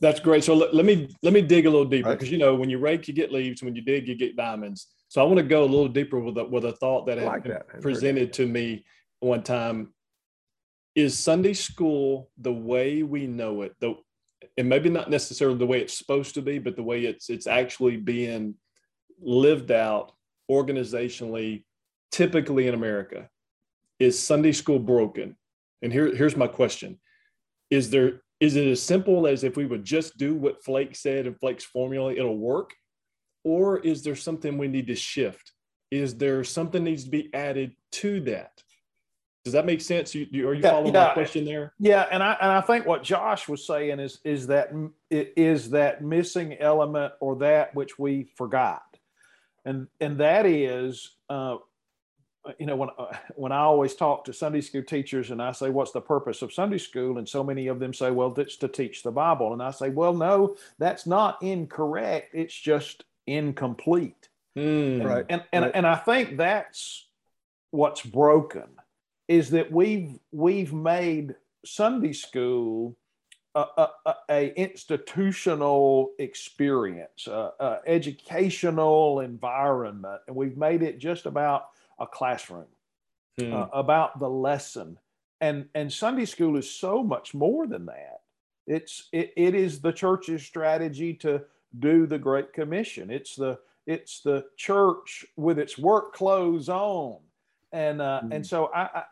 [0.00, 0.44] That's great.
[0.44, 2.32] So let, let me let me dig a little deeper because right.
[2.32, 4.88] you know when you rake you get leaves, when you dig you get diamonds.
[5.08, 7.44] So I want to go a little deeper with a, with a thought that like
[7.44, 7.80] that.
[7.80, 8.84] presented to me
[9.20, 9.92] one time.
[10.94, 13.74] Is Sunday school the way we know it?
[13.80, 13.96] The
[14.56, 17.46] and maybe not necessarily the way it's supposed to be, but the way it's it's
[17.46, 18.54] actually being
[19.20, 20.12] lived out
[20.50, 21.64] organizationally,
[22.12, 23.28] typically in America.
[23.98, 25.36] Is Sunday school broken?
[25.82, 26.98] And here, here's my question
[27.74, 31.26] is there is it as simple as if we would just do what Flake said
[31.26, 32.74] and Flake's formula, it'll work?
[33.42, 35.52] Or is there something we need to shift?
[35.90, 38.62] Is there something needs to be added to that?
[39.44, 40.14] Does that make sense?
[40.14, 41.06] You, you are you yeah, following yeah.
[41.08, 41.74] my question there?
[41.78, 44.70] Yeah, and I and I think what Josh was saying is is that
[45.10, 48.82] is that missing element or that which we forgot,
[49.64, 51.56] and and that is uh,
[52.58, 55.70] you know when uh, when I always talk to Sunday school teachers and I say
[55.70, 57.18] what's the purpose of Sunday school?
[57.18, 59.52] and so many of them say well it's to teach the Bible.
[59.52, 62.34] And I say well no that's not incorrect.
[62.34, 64.28] It's just incomplete.
[64.56, 65.26] Mm, right.
[65.28, 65.72] and and, right.
[65.74, 67.06] and I think that's
[67.70, 68.68] what's broken
[69.28, 72.96] is that we've we've made Sunday school
[73.54, 81.66] a, a, a institutional experience, a, a educational environment, and we've made it just about
[81.98, 82.66] a classroom,
[83.38, 83.52] hmm.
[83.52, 84.98] uh, about the lesson.
[85.40, 88.20] And, and Sunday school is so much more than that.
[88.66, 91.42] It's it, it is the church's strategy to
[91.78, 93.10] do the Great Commission.
[93.10, 97.18] It's the it's the church with its work clothes on,
[97.72, 98.32] and uh, hmm.
[98.32, 99.02] and so I, I,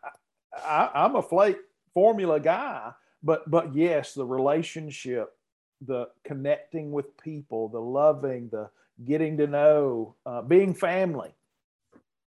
[0.57, 1.59] I I'm a flake
[1.93, 2.93] formula guy,
[3.23, 5.35] but but yes, the relationship,
[5.87, 8.71] the connecting with people, the loving, the
[9.05, 11.35] getting to know, uh, being family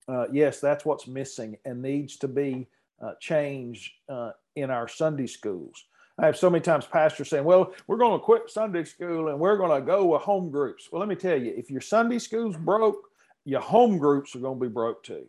[0.09, 2.69] uh, yes, that's what's missing and needs to be
[3.03, 5.85] uh, changed uh, in our Sunday schools.
[6.19, 9.39] I have so many times pastors saying, well, we're going to quit Sunday school and
[9.41, 10.89] we're going to go with home groups.
[10.91, 13.09] Well, let me tell you, if your Sunday school's broke,
[13.45, 15.27] your home groups are going to be broke too.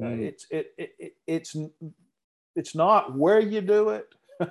[0.00, 0.20] Mm.
[0.20, 1.56] it's, it, it, it, it's,
[2.54, 4.14] it's not where you do it,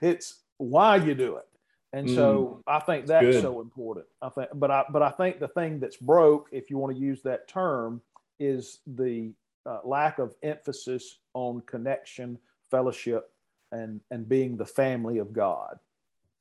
[0.00, 1.46] it's why you do it.
[1.92, 2.72] And so mm.
[2.72, 3.42] I think that's Good.
[3.42, 4.06] so important.
[4.20, 7.00] I think, but I, but I think the thing that's broke, if you want to
[7.00, 8.02] use that term,
[8.38, 9.32] is the
[9.66, 12.38] uh, lack of emphasis on connection,
[12.70, 13.24] fellowship,
[13.72, 15.78] and and being the family of God.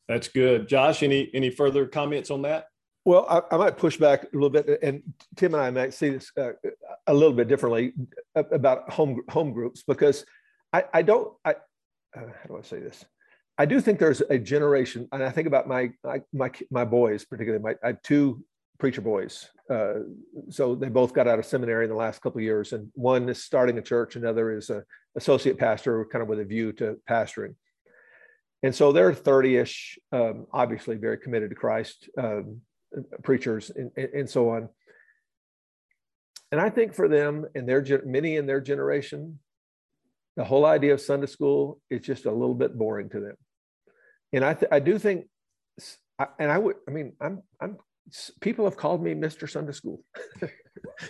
[0.07, 1.03] That's good, Josh.
[1.03, 2.67] Any any further comments on that?
[3.05, 5.01] Well, I, I might push back a little bit, and
[5.36, 6.51] Tim and I might see this uh,
[7.07, 7.93] a little bit differently
[8.36, 10.25] about home home groups because
[10.73, 11.33] I, I don't.
[11.45, 13.05] I uh, how do I say this?
[13.57, 17.25] I do think there's a generation, and I think about my my my, my boys,
[17.25, 18.43] particularly my I have two
[18.80, 19.50] preacher boys.
[19.70, 19.94] Uh,
[20.50, 23.28] so they both got out of seminary in the last couple of years, and one
[23.30, 24.84] is starting a church, another is a
[25.16, 27.56] associate pastor, kind of with a view to pastoring.
[28.63, 32.62] And so they're 30-ish, um, obviously very committed to Christ, um,
[33.24, 34.70] preachers, and, and so on.
[36.52, 39.40] and I think for them and their many in their generation,
[40.38, 43.36] the whole idea of Sunday school is just a little bit boring to them.
[44.34, 45.26] And I, th- I do think,
[46.40, 47.78] and I would, I mean, I'm, I'm,
[48.41, 49.50] people have called me Mr.
[49.50, 50.02] Sunday School.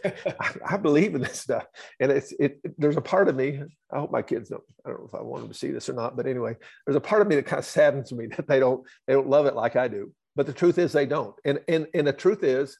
[0.03, 1.65] I, I, believe in this stuff,
[1.99, 3.61] and it's, it, There's a part of me.
[3.91, 4.63] I hope my kids don't.
[4.85, 6.55] I don't know if I want them to see this or not, but anyway,
[6.85, 9.29] there's a part of me that kind of saddens me that they don't, they don't
[9.29, 10.13] love it like I do.
[10.35, 11.35] But the truth is, they don't.
[11.45, 12.77] And and and the truth is,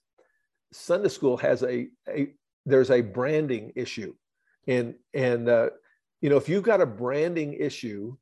[0.74, 2.34] Sunday school has a, a
[2.66, 4.14] there's a branding issue,
[4.68, 5.70] and and uh,
[6.22, 8.16] you know if you've got a branding issue,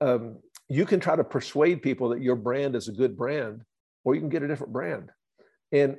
[0.00, 3.62] um, you can try to persuade people that your brand is a good brand,
[4.04, 5.10] or you can get a different brand.
[5.72, 5.96] And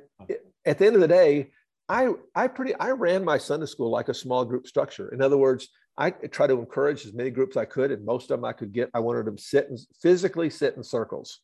[0.64, 1.50] at the end of the day,
[1.88, 5.12] I I pretty I ran my Sunday school like a small group structure.
[5.12, 8.38] In other words, I try to encourage as many groups I could, and most of
[8.38, 8.90] them I could get.
[8.94, 11.40] I wanted them sit and physically sit in circles.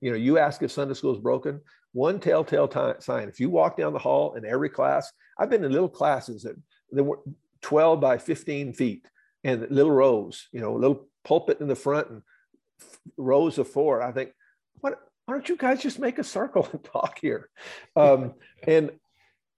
[0.00, 1.60] You know, you ask if Sunday school is broken.
[1.92, 3.28] One telltale time, sign.
[3.28, 6.56] If you walk down the hall in every class, I've been in little classes that
[6.90, 7.20] they were
[7.60, 9.06] 12 by 15 feet
[9.44, 10.48] and little rows.
[10.52, 12.22] You know, little pulpit in the front and
[13.16, 14.02] rows of four.
[14.02, 14.32] I think,
[14.80, 14.98] what?
[15.26, 17.48] Why don't you guys just make a circle and talk here?
[17.96, 18.34] Um,
[18.66, 18.90] and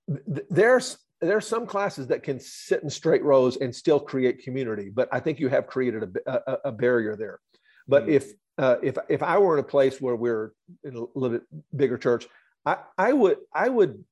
[0.09, 4.91] th- there's there's some classes that can sit in straight rows and still create community,
[4.91, 7.41] but I think you have created a, a, a barrier there.
[7.89, 8.13] But mm-hmm.
[8.13, 10.53] if uh, if if I were in a place where we're
[10.85, 11.43] in a little bit
[11.75, 12.27] bigger church,
[12.65, 14.05] I, I would I would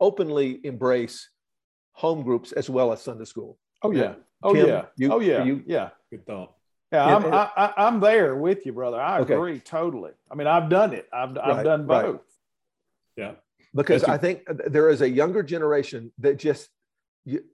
[0.00, 1.28] openly embrace
[1.92, 3.58] home groups as well as Sunday school.
[3.82, 4.14] Oh yeah.
[4.42, 4.84] Oh Kim, yeah.
[4.96, 5.44] You, oh yeah.
[5.44, 5.90] You, yeah.
[6.10, 6.54] Good thought.
[6.92, 9.00] Yeah, I'm and, I, am there with you, brother.
[9.00, 9.34] I okay.
[9.34, 10.12] agree totally.
[10.30, 11.06] I mean, I've done it.
[11.12, 12.04] I've I've right, done both.
[12.04, 12.20] Right.
[13.16, 13.32] Yeah,
[13.74, 16.68] because I think there is a younger generation that just
[17.26, 17.44] you,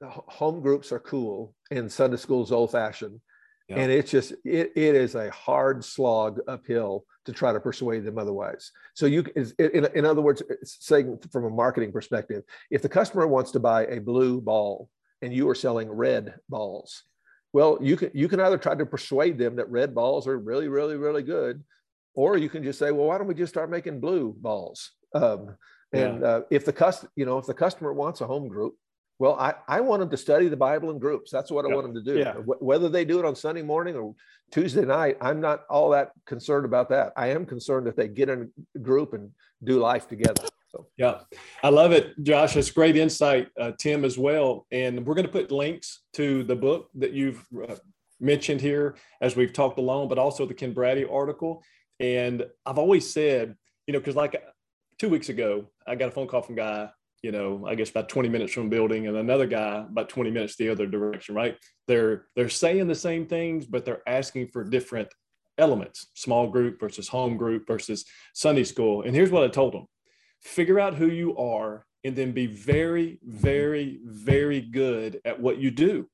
[0.00, 3.20] home groups are cool and Sunday school is old fashioned,
[3.68, 3.78] yeah.
[3.78, 8.18] and it's just it, it is a hard slog uphill to try to persuade them
[8.18, 8.70] otherwise.
[8.94, 13.26] So you, in, in other words, uh, saying from a marketing perspective, if the customer
[13.26, 14.88] wants to buy a blue ball
[15.20, 17.04] and you are selling red balls
[17.52, 20.68] well, you can you can either try to persuade them that red balls are really,
[20.68, 21.62] really, really good,
[22.14, 24.92] or you can just say, well, why don't we just start making blue balls?
[25.14, 25.56] Um,
[25.92, 26.26] and yeah.
[26.26, 28.76] uh, if the cust, you know, if the customer wants a home group,
[29.18, 31.30] well, I, I want them to study the Bible in groups.
[31.30, 32.18] That's what I want them to do.
[32.18, 32.32] Yeah.
[32.34, 34.14] Whether they do it on Sunday morning or
[34.50, 37.12] Tuesday night, I'm not all that concerned about that.
[37.16, 39.30] I am concerned that they get in a group and
[39.62, 40.44] do life together.
[40.72, 41.20] So yeah,
[41.62, 42.56] I love it, Josh.
[42.56, 44.66] It's great insight, uh, Tim, as well.
[44.72, 47.76] And we're going to put links to the book that you've uh,
[48.20, 51.62] mentioned here as we've talked along, but also the Ken Braddy article.
[52.00, 53.54] And I've always said,
[53.86, 54.42] you know, because like
[54.98, 56.88] two weeks ago, I got a phone call from guy,
[57.22, 60.56] you know, I guess about 20 minutes from building, and another guy about 20 minutes
[60.56, 61.34] the other direction.
[61.34, 61.58] Right?
[61.86, 65.08] They're they're saying the same things, but they're asking for different
[65.58, 69.02] elements: small group versus home group versus Sunday school.
[69.02, 69.86] And here's what I told them
[70.42, 75.70] figure out who you are and then be very very very good at what you
[75.70, 76.08] do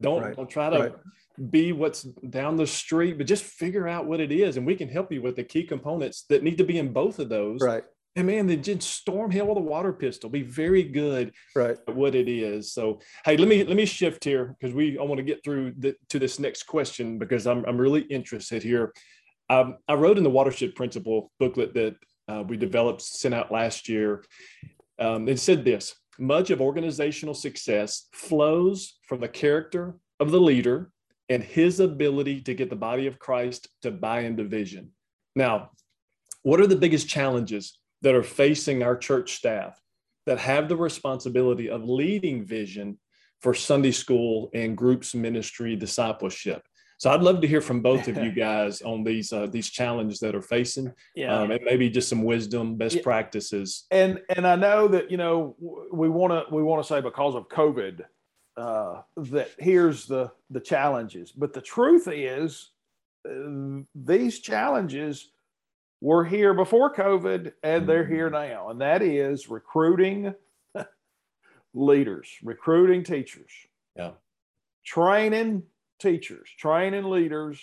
[0.00, 0.36] don't, right.
[0.36, 1.50] don't try to right.
[1.50, 4.88] be what's down the street but just figure out what it is and we can
[4.88, 7.84] help you with the key components that need to be in both of those right
[8.16, 10.30] and man, then just storm hell with a water pistol.
[10.30, 11.76] Be very good right.
[11.88, 12.72] at what it is.
[12.72, 15.74] So, hey, let me let me shift here because we I want to get through
[15.78, 18.92] the, to this next question because I'm I'm really interested here.
[19.50, 21.96] Um, I wrote in the watershed principle booklet that
[22.28, 24.24] uh, we developed, sent out last year.
[24.98, 30.90] Um, it said this much of organizational success flows from the character of the leader
[31.28, 34.90] and his ability to get the body of Christ to buy into vision.
[35.34, 35.70] Now,
[36.42, 39.80] what are the biggest challenges that are facing our church staff
[40.26, 42.98] that have the responsibility of leading vision
[43.40, 46.62] for Sunday school and groups ministry discipleship?
[47.04, 50.20] So I'd love to hear from both of you guys on these uh, these challenges
[50.20, 51.38] that are facing, yeah.
[51.38, 53.02] um, and maybe just some wisdom, best yeah.
[53.02, 53.84] practices.
[53.90, 55.54] And and I know that you know
[55.92, 58.06] we want to we want to say because of COVID
[58.56, 62.70] uh, that here's the the challenges, but the truth is
[63.28, 65.28] uh, these challenges
[66.00, 68.50] were here before COVID and they're here mm-hmm.
[68.50, 70.34] now, and that is recruiting
[71.74, 73.52] leaders, recruiting teachers,
[73.94, 74.12] yeah,
[74.86, 75.64] training
[76.04, 77.58] teachers, training leaders,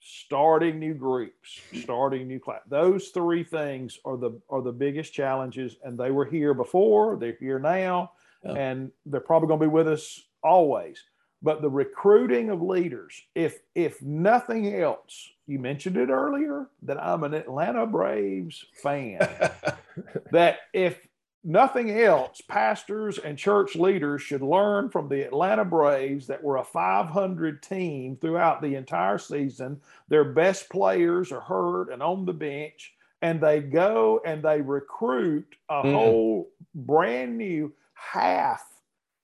[0.00, 2.62] starting new groups, starting new class.
[2.68, 7.16] Those three things are the are the biggest challenges, and they were here before.
[7.16, 8.12] They're here now,
[8.42, 8.52] yeah.
[8.52, 11.04] and they're probably going to be with us always.
[11.42, 17.24] But the recruiting of leaders, if if nothing else, you mentioned it earlier that I'm
[17.24, 19.18] an Atlanta Braves fan.
[20.32, 21.06] that if
[21.44, 26.64] nothing else, pastors and church leaders should learn from the Atlanta Braves that were a
[26.64, 29.80] 500 team throughout the entire season.
[30.08, 32.94] Their best players are hurt and on the bench.
[33.20, 35.92] and they go and they recruit a mm.
[35.92, 38.62] whole brand new half,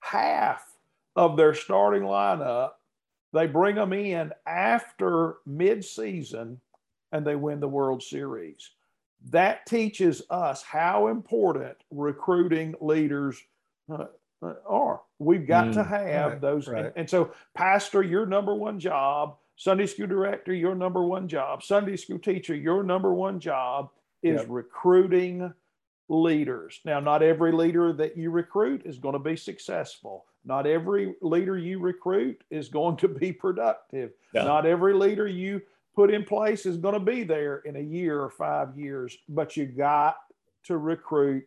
[0.00, 0.74] half
[1.14, 2.72] of their starting lineup.
[3.32, 6.56] They bring them in after midseason
[7.12, 8.70] and they win the World Series.
[9.30, 13.42] That teaches us how important recruiting leaders
[13.90, 14.06] uh,
[14.42, 15.00] uh are.
[15.18, 16.68] We've got mm, to have right, those.
[16.68, 16.86] Right.
[16.86, 21.62] And, and so, Pastor, your number one job Sunday school director, your number one job.
[21.62, 23.90] Sunday school teacher, your number one job
[24.22, 24.46] is yep.
[24.48, 25.52] recruiting
[26.08, 26.80] leaders.
[26.84, 30.26] Now, not every leader that you recruit is going to be successful.
[30.44, 34.12] Not every leader you recruit is going to be productive.
[34.32, 34.44] Yeah.
[34.44, 35.62] Not every leader you
[35.94, 39.56] put in place is going to be there in a year or five years, but
[39.56, 40.16] you got
[40.64, 41.46] to recruit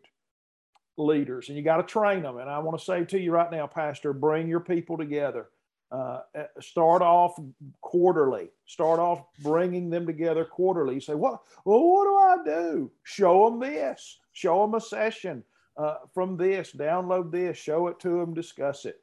[0.97, 2.37] leaders and you got to train them.
[2.37, 5.47] And I want to say to you right now, Pastor, bring your people together
[5.91, 7.39] uh, uh, start off
[7.81, 8.49] quarterly.
[8.65, 10.95] Start off bringing them together quarterly.
[10.95, 11.41] You say, "What?
[11.63, 14.19] Well, what do I do?" Show them this.
[14.33, 15.43] Show them a session
[15.77, 16.73] uh, from this.
[16.73, 17.57] Download this.
[17.57, 18.33] Show it to them.
[18.33, 19.01] Discuss it.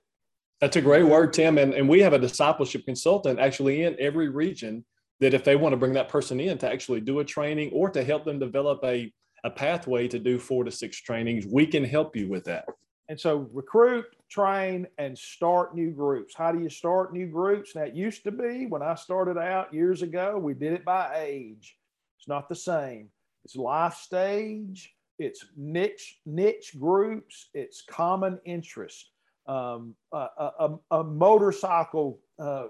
[0.61, 1.59] That's a great word, Tim.
[1.59, 4.85] And, and we have a discipleship consultant actually in every region
[5.21, 7.89] that if they want to bring that person in to actually do a training or
[7.91, 9.13] to help them develop a,
[9.45, 12.65] a pathway to do four to six trainings, we can help you with that.
[13.09, 16.35] And so recruit, train, and start new groups.
[16.35, 17.77] How do you start new groups?
[17.77, 21.77] It used to be when I started out years ago, we did it by age.
[22.19, 23.11] It's not the same.
[23.45, 29.11] It's life stage, it's niche, niche groups, it's common interest.
[29.47, 32.69] Um, a, a, a, motorcycle uh,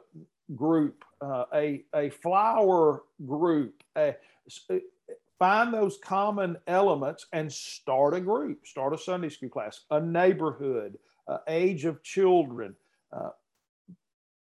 [0.54, 4.14] group, uh, a, a flower group, a,
[5.38, 10.98] find those common elements and start a group, start a Sunday school class, a neighborhood,
[11.28, 12.74] uh, age of children.
[13.12, 13.30] Uh,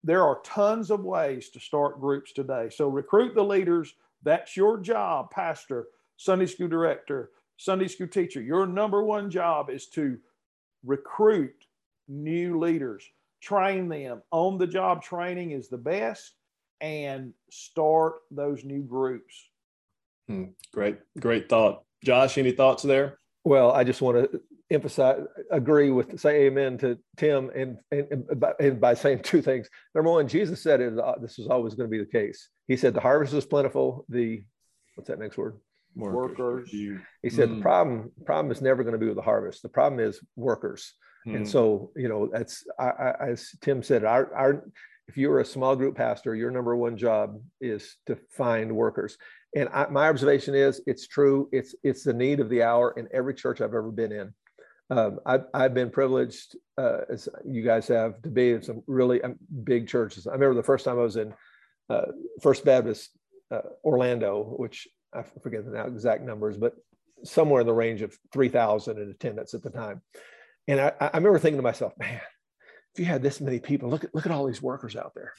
[0.03, 2.69] there are tons of ways to start groups today.
[2.69, 3.93] So recruit the leaders.
[4.23, 8.41] That's your job, pastor, Sunday school director, Sunday school teacher.
[8.41, 10.17] Your number one job is to
[10.83, 11.65] recruit
[12.07, 13.03] new leaders,
[13.46, 14.22] train them.
[14.32, 16.34] On the job training is the best,
[16.82, 19.50] and start those new groups.
[20.28, 20.46] Hmm.
[20.74, 21.84] Great, great thought.
[22.04, 23.20] Josh, any thoughts there?
[23.43, 24.41] Well, I just want to
[24.72, 25.22] emphasize,
[25.52, 29.70] agree with, say amen to Tim, and, and, and, by, and by saying two things.
[29.93, 32.50] Number one, Jesus said it, uh, this is always going to be the case.
[32.68, 34.06] He said the harvest is plentiful.
[34.10, 34.43] The,
[34.96, 35.58] what's that next word?
[35.96, 36.70] Workers.
[36.72, 37.56] He said mm.
[37.56, 39.62] the problem problem is never going to be with the harvest.
[39.62, 40.93] The problem is workers.
[41.34, 44.65] And so, you know, that's I, I, as Tim said, our, our
[45.07, 49.17] if you're a small group pastor, your number one job is to find workers.
[49.55, 51.49] And I, my observation is it's true.
[51.51, 54.34] It's it's the need of the hour in every church I've ever been in.
[54.89, 59.21] Um, I've, I've been privileged, uh, as you guys have, to be in some really
[59.23, 60.28] um, big churches.
[60.28, 61.34] I remember the first time I was in
[61.89, 62.05] uh,
[62.41, 63.09] First Baptist
[63.49, 66.76] uh, Orlando, which I forget the exact numbers, but
[67.23, 70.01] somewhere in the range of 3,000 in attendance at the time.
[70.68, 72.22] And I, I remember thinking to myself, man,
[72.93, 75.34] if you had this many people, look at look at all these workers out there.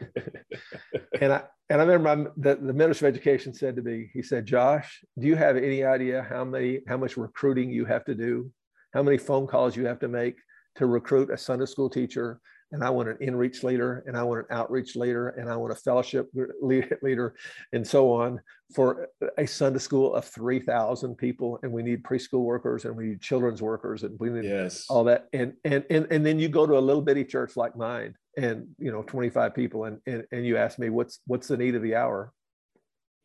[1.20, 4.22] and I and I remember my, the, the minister of education said to me, he
[4.22, 8.14] said, Josh, do you have any idea how many how much recruiting you have to
[8.14, 8.50] do,
[8.94, 10.36] how many phone calls you have to make
[10.76, 12.40] to recruit a Sunday school teacher,
[12.74, 15.72] and I want an in-reach leader, and I want an outreach leader, and I want
[15.72, 16.28] a fellowship
[16.60, 17.36] leader,
[17.72, 18.40] and so on
[18.74, 19.08] for
[19.38, 21.60] a Sunday school of 3,000 people.
[21.62, 24.86] And we need preschool workers and we need children's workers and we need yes.
[24.88, 25.28] all that.
[25.32, 28.66] And, and, and, and then you go to a little bitty church like mine and,
[28.78, 31.82] you know, 25 people and, and, and you ask me, what's, what's the need of
[31.82, 32.32] the hour?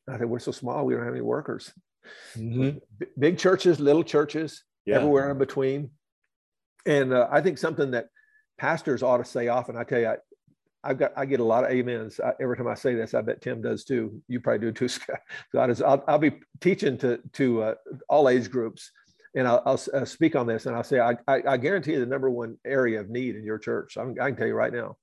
[0.08, 1.74] I said, we're so small, we don't have any workers.
[2.38, 2.78] Mm-hmm.
[3.18, 4.98] Big churches, little churches, yeah.
[4.98, 5.90] everywhere in between.
[6.86, 8.10] And uh, I think something that
[8.60, 9.78] pastors ought to say often.
[9.78, 10.18] I tell you, I,
[10.84, 13.14] I've got I get a lot of amens I, every time I say this.
[13.14, 14.22] I bet Tim does too.
[14.28, 15.20] You probably do too, Scott.
[15.54, 17.76] God is I'll, I'll be teaching to to uh,
[18.08, 18.92] all age groups,
[19.36, 20.66] and I'll, I'll uh, speak on this.
[20.66, 23.44] And I'll say I, I, I guarantee you the number one area of need in
[23.44, 23.98] your church.
[23.98, 24.98] I'm, I can tell you right now,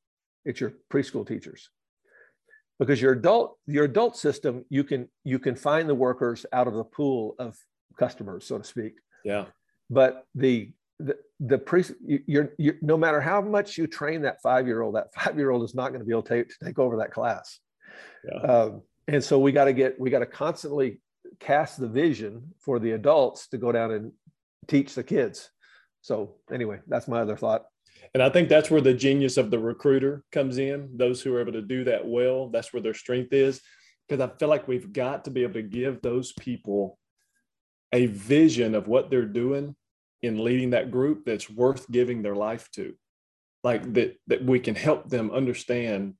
[0.44, 1.70] it's your preschool teachers,
[2.78, 6.74] because your adult your adult system you can you can find the workers out of
[6.74, 7.56] the pool of
[7.98, 8.94] customers, so to speak.
[9.24, 9.46] Yeah.
[9.90, 14.66] But the the, the pre you're, you're no matter how much you train that five
[14.66, 16.64] year old that five year old is not going to be able to take, to
[16.64, 17.60] take over that class.
[18.24, 18.40] Yeah.
[18.40, 21.00] um, and so we got to get we got to constantly
[21.38, 24.12] cast the vision for the adults to go down and
[24.68, 25.50] teach the kids.
[26.00, 27.64] So anyway that's my other thought.
[28.14, 31.40] And i think that's where the genius of the recruiter comes in those who are
[31.40, 33.60] able to do that well that's where their strength is.
[34.08, 36.98] Because i feel like we've got to be able to give those people
[37.92, 39.76] a vision of what they're doing
[40.22, 42.94] in leading that group that's worth giving their life to.
[43.62, 46.14] Like that that we can help them understand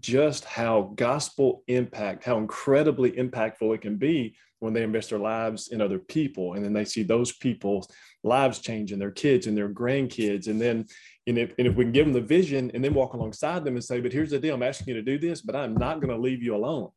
[0.00, 5.68] just how gospel impact how incredibly impactful it can be when they invest their lives
[5.68, 7.88] in other people and then they see those people's
[8.22, 10.86] lives change and their kids and their grandkids and then
[11.26, 13.74] and if, and if we can give them the vision and then walk alongside them
[13.74, 16.00] and say but here's the deal i'm asking you to do this but i'm not
[16.00, 16.88] going to leave you alone.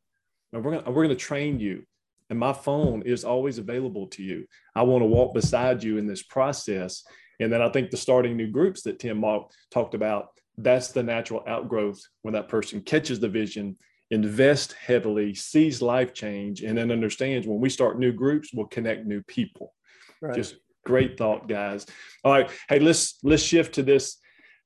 [0.52, 1.84] And we're going we're going to train you
[2.30, 6.06] and my phone is always available to you i want to walk beside you in
[6.06, 7.04] this process
[7.40, 9.24] and then i think the starting new groups that tim
[9.70, 13.76] talked about that's the natural outgrowth when that person catches the vision
[14.10, 19.06] invest heavily, sees life change, and then understands when we start new groups, we'll connect
[19.06, 19.74] new people.
[20.20, 20.34] Right.
[20.34, 21.86] Just great thought, guys.
[22.24, 22.50] All right.
[22.68, 24.18] Hey, let's let's shift to this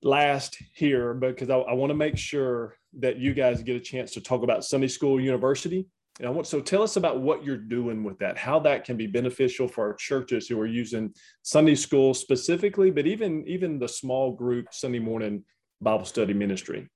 [0.03, 4.13] last here because I, I want to make sure that you guys get a chance
[4.13, 5.87] to talk about Sunday School University.
[6.21, 8.99] And I want so tell us about what you're doing with that, how that can
[8.99, 13.89] be beneficial for our churches who are using Sunday school specifically, but even even the
[13.89, 15.43] small group Sunday morning
[15.81, 16.87] Bible study ministry.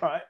[0.00, 0.22] Right.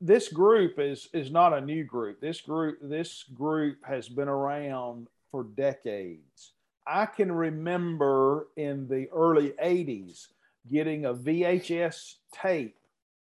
[0.00, 2.20] This group is is not a new group.
[2.20, 6.54] This group this group has been around for decades.
[6.84, 10.26] I can remember in the early 80s
[10.68, 12.76] getting a VHS tape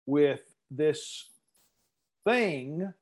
[0.04, 1.30] with this
[2.24, 2.92] thing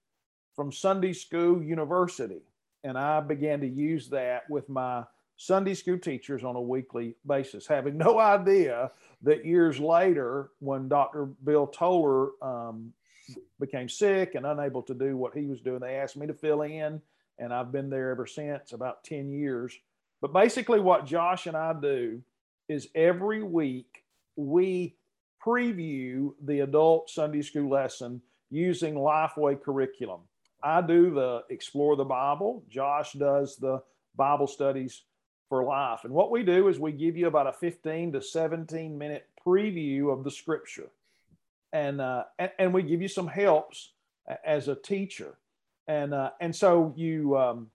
[0.56, 2.40] from Sunday School University.
[2.82, 5.04] And I began to use that with my
[5.36, 8.90] Sunday school teachers on a weekly basis, having no idea
[9.22, 11.26] that years later, when Dr.
[11.44, 12.92] Bill Toller um,
[13.60, 16.62] became sick and unable to do what he was doing, they asked me to fill
[16.62, 17.00] in,
[17.38, 19.76] and I've been there ever since, about 10 years.
[20.22, 22.22] But basically, what Josh and I do
[22.68, 24.04] is every week
[24.36, 24.96] we
[25.44, 30.20] preview the adult Sunday school lesson using Lifeway curriculum.
[30.66, 33.80] I do the Explore the Bible, Josh does the
[34.16, 35.02] Bible studies
[35.48, 36.00] for life.
[36.02, 40.12] And what we do is we give you about a 15 to 17 minute preview
[40.12, 40.88] of the scripture.
[41.72, 43.92] And, uh, and, and, we give you some helps
[44.44, 45.38] as a teacher.
[45.86, 47.70] And, uh, and so you, um,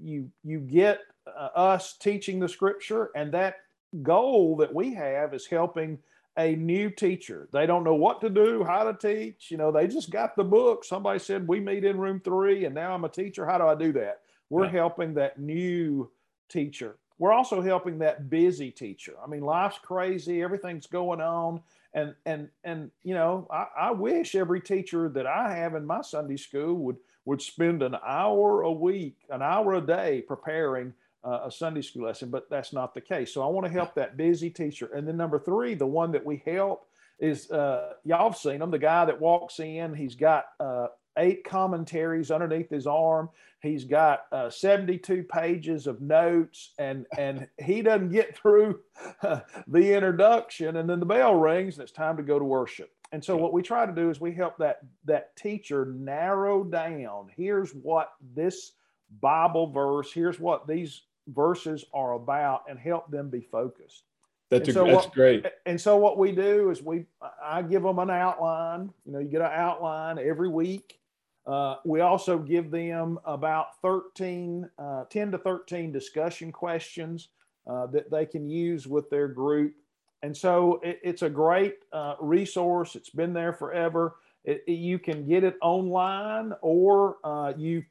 [0.00, 3.56] you, you get uh, us teaching the scripture, and that
[4.02, 5.98] goal that we have is helping
[6.38, 7.48] a new teacher.
[7.52, 9.50] They don't know what to do, how to teach.
[9.50, 10.84] You know, they just got the book.
[10.84, 13.46] Somebody said, We meet in room three, and now I'm a teacher.
[13.46, 14.20] How do I do that?
[14.48, 14.72] We're yeah.
[14.72, 16.10] helping that new
[16.48, 16.96] teacher.
[17.18, 19.14] We're also helping that busy teacher.
[19.22, 21.60] I mean, life's crazy, everything's going on.
[21.94, 26.00] And and and you know, I, I wish every teacher that I have in my
[26.00, 30.94] Sunday school would would spend an hour a week, an hour a day preparing
[31.24, 33.32] uh, a Sunday school lesson, but that's not the case.
[33.32, 34.90] So I want to help that busy teacher.
[34.94, 36.86] And then number three, the one that we help
[37.18, 41.44] is uh, y'all have seen him, the guy that walks in, he's got uh, eight
[41.44, 43.28] commentaries underneath his arm.
[43.60, 48.80] He's got uh, 72 pages of notes, and and he doesn't get through
[49.22, 52.90] uh, the introduction, and then the bell rings, and it's time to go to worship.
[53.12, 57.28] And so, what we try to do is we help that that teacher narrow down.
[57.36, 58.72] Here's what this
[59.20, 60.12] Bible verse.
[60.12, 64.04] Here's what these verses are about, and help them be focused.
[64.50, 65.46] That's, a, so that's what, great.
[65.64, 67.06] And so what we do is we
[67.42, 68.92] I give them an outline.
[69.06, 71.00] You know, you get an outline every week
[71.46, 77.28] uh, we also give them about 13, uh, 10 to 13 discussion questions
[77.66, 79.74] uh, that they can use with their group.
[80.22, 82.94] And so it, it's a great uh, resource.
[82.94, 84.16] It's been there forever.
[84.44, 87.82] It, it, you can get it online or uh, you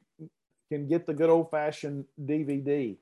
[0.70, 2.96] can get the good old fashioned DVD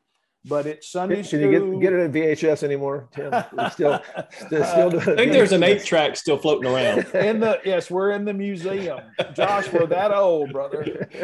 [0.45, 1.41] but it's Sunday Can school.
[1.41, 3.33] you get, get it at VHS anymore, Tim?
[3.73, 7.07] still, still, still I think there's an eight track still floating around.
[7.15, 9.01] In the yes, we're in the museum.
[9.35, 11.09] Josh, we're that old, brother.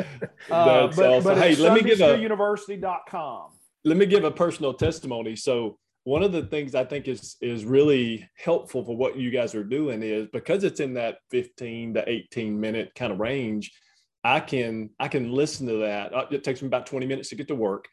[0.49, 1.25] Uh, That's but, awesome.
[1.25, 3.51] But hey, let me give a university.com.
[3.85, 5.35] Let me give a personal testimony.
[5.35, 9.57] So one of the things I think is is really helpful for what you guys
[9.57, 13.73] are doing is because it's in that 15 to 18 minute kind of range,
[14.23, 16.15] I can I can listen to that.
[16.15, 17.87] Uh, it takes me about 20 minutes to get to work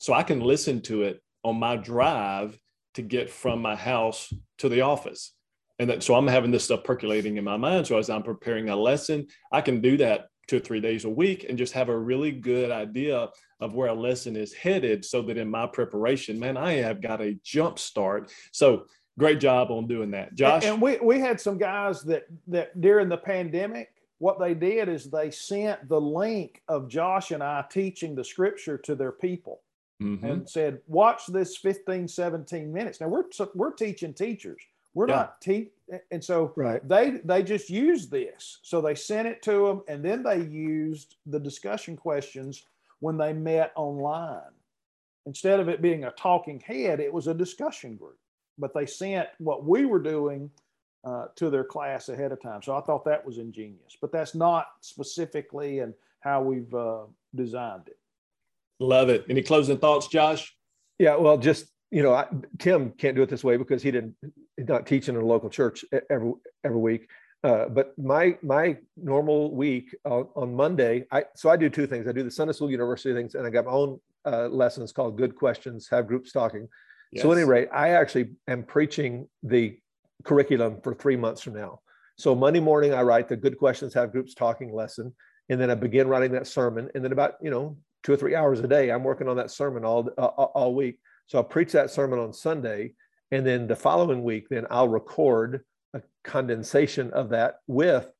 [0.00, 2.58] so I can listen to it on my drive
[2.94, 5.34] to get from my house to the office.
[5.78, 7.86] And that, so I'm having this stuff percolating in my mind.
[7.86, 11.08] So as I'm preparing a lesson, I can do that two or three days a
[11.08, 13.28] week and just have a really good idea
[13.60, 17.20] of where a lesson is headed so that in my preparation, man, I have got
[17.20, 18.32] a jump start.
[18.52, 18.86] So
[19.18, 20.34] great job on doing that.
[20.34, 20.64] Josh.
[20.64, 25.10] And we, we had some guys that, that during the pandemic, what they did is
[25.10, 29.60] they sent the link of Josh and I teaching the scripture to their people
[30.00, 30.24] mm-hmm.
[30.24, 33.00] and said, watch this 15, 17 minutes.
[33.00, 33.24] Now we're,
[33.54, 34.60] we're teaching teachers.
[34.94, 35.16] We're yeah.
[35.16, 35.70] not teach.
[36.10, 36.86] And so right.
[36.88, 38.58] they, they just used this.
[38.62, 42.64] So they sent it to them and then they used the discussion questions
[43.00, 44.40] when they met online.
[45.26, 48.18] Instead of it being a talking head, it was a discussion group.
[48.58, 50.50] But they sent what we were doing
[51.04, 52.62] uh, to their class ahead of time.
[52.62, 57.86] So I thought that was ingenious, but that's not specifically and how we've uh, designed
[57.86, 57.98] it.
[58.80, 59.26] Love it.
[59.28, 60.52] Any closing thoughts, Josh?
[60.98, 62.26] Yeah, well, just you know, I,
[62.58, 64.14] Tim can't do it this way because he didn't.
[64.56, 66.32] He's not teaching in a local church every
[66.64, 67.08] every week.
[67.42, 72.08] Uh, but my my normal week uh, on Monday, I so I do two things.
[72.08, 75.16] I do the Sunday School University things, and I got my own uh, lessons called
[75.16, 75.88] Good Questions.
[75.90, 76.68] Have groups talking.
[77.12, 77.22] Yes.
[77.22, 79.78] So, at any rate, I actually am preaching the
[80.24, 81.80] curriculum for three months from now.
[82.16, 85.14] So Monday morning, I write the Good Questions Have Groups Talking lesson,
[85.48, 86.90] and then I begin writing that sermon.
[86.94, 89.50] And then about you know two or three hours a day, I'm working on that
[89.50, 90.98] sermon all uh, all week.
[91.26, 92.94] So I'll preach that sermon on Sunday,
[93.30, 98.10] and then the following week, then I'll record a condensation of that with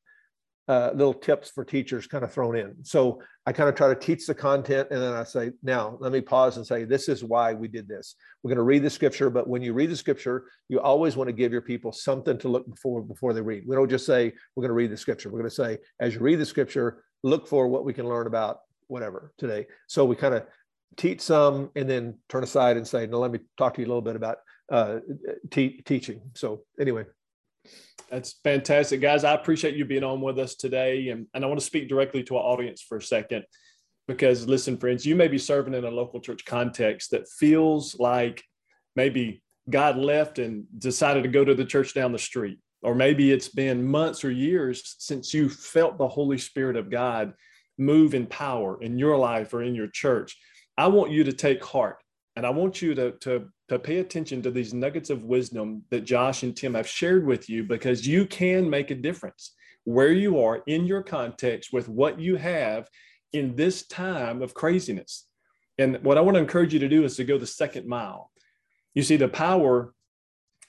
[0.67, 2.75] uh, little tips for teachers kind of thrown in.
[2.83, 6.13] So I kind of try to teach the content and then I say, now let
[6.13, 8.15] me pause and say, this is why we did this.
[8.41, 11.27] We're going to read the scripture, but when you read the scripture, you always want
[11.27, 13.63] to give your people something to look for before they read.
[13.67, 15.29] We don't just say, we're going to read the scripture.
[15.29, 18.27] We're going to say, as you read the scripture, look for what we can learn
[18.27, 18.59] about
[18.91, 19.65] whatever today.
[19.87, 20.45] So we kind of
[20.97, 23.89] teach some and then turn aside and say, no, let me talk to you a
[23.89, 24.39] little bit about
[24.71, 24.99] uh,
[25.49, 26.21] te- teaching.
[26.35, 27.05] So anyway.
[28.09, 29.23] That's fantastic, guys.
[29.23, 31.09] I appreciate you being on with us today.
[31.09, 33.45] And, and I want to speak directly to our audience for a second
[34.07, 38.43] because, listen, friends, you may be serving in a local church context that feels like
[38.97, 42.59] maybe God left and decided to go to the church down the street.
[42.83, 47.33] Or maybe it's been months or years since you felt the Holy Spirit of God
[47.77, 50.37] move in power in your life or in your church.
[50.77, 51.97] I want you to take heart
[52.35, 56.03] and I want you to, to to pay attention to these nuggets of wisdom that
[56.03, 59.53] Josh and Tim have shared with you because you can make a difference
[59.85, 62.89] where you are in your context with what you have
[63.31, 65.25] in this time of craziness.
[65.77, 68.29] And what I want to encourage you to do is to go the second mile.
[68.93, 69.93] You see, the power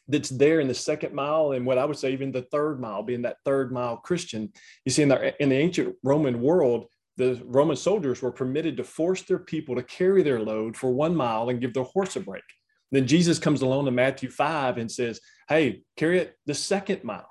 [0.06, 3.02] that's there in the second mile, and what I would say, even the third mile,
[3.02, 4.52] being that third mile Christian.
[4.84, 6.86] You see, in the, in the ancient Roman world,
[7.16, 11.14] the Roman soldiers were permitted to force their people to carry their load for one
[11.14, 12.42] mile and give their horse a break.
[12.90, 17.28] Then Jesus comes along in Matthew 5 and says, Hey, carry it the second mile,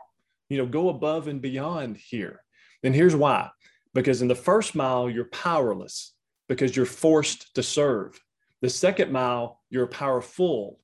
[0.50, 2.42] you know, go above and beyond here.
[2.84, 3.50] And here's why
[3.94, 6.14] because in the first mile, you're powerless
[6.48, 8.20] because you're forced to serve.
[8.62, 10.80] The second mile, you're powerful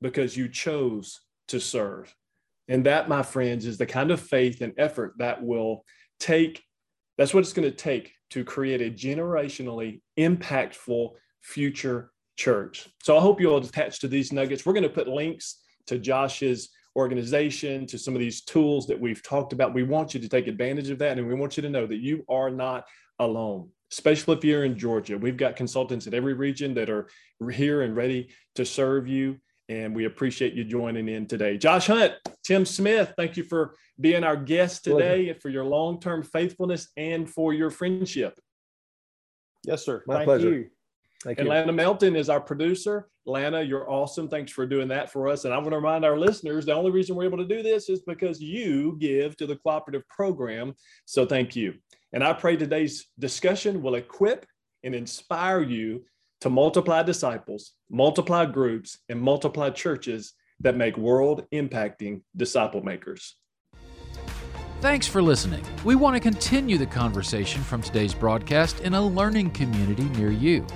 [0.00, 2.14] because you chose to serve.
[2.68, 5.84] And that, my friends, is the kind of faith and effort that will
[6.20, 6.62] take,
[7.18, 11.10] that's what it's going to take to create a generationally impactful
[11.42, 12.88] future church.
[13.02, 14.64] So I hope you'll attach to these nuggets.
[14.64, 19.22] We're going to put links to Josh's organization, to some of these tools that we've
[19.22, 19.74] talked about.
[19.74, 21.18] We want you to take advantage of that.
[21.18, 22.84] And we want you to know that you are not
[23.18, 25.18] alone, especially if you're in Georgia.
[25.18, 27.08] We've got consultants in every region that are
[27.50, 29.38] here and ready to serve you.
[29.72, 31.56] And we appreciate you joining in today.
[31.56, 32.12] Josh Hunt,
[32.44, 36.88] Tim Smith, thank you for being our guest today and for your long term faithfulness
[36.98, 38.38] and for your friendship.
[39.64, 40.02] Yes, sir.
[40.06, 40.52] My thank pleasure.
[40.52, 40.66] You.
[41.24, 41.54] Thank and you.
[41.54, 43.08] Lana Melton is our producer.
[43.24, 44.28] Lana, you're awesome.
[44.28, 45.46] Thanks for doing that for us.
[45.46, 47.88] And I want to remind our listeners the only reason we're able to do this
[47.88, 50.74] is because you give to the cooperative program.
[51.06, 51.76] So thank you.
[52.12, 54.44] And I pray today's discussion will equip
[54.82, 56.04] and inspire you
[56.42, 63.36] to multiply disciples, multiply groups, and multiply churches that make world impacting disciple makers.
[64.80, 65.64] Thanks for listening.
[65.84, 70.66] We want to continue the conversation from today's broadcast in a learning community near you.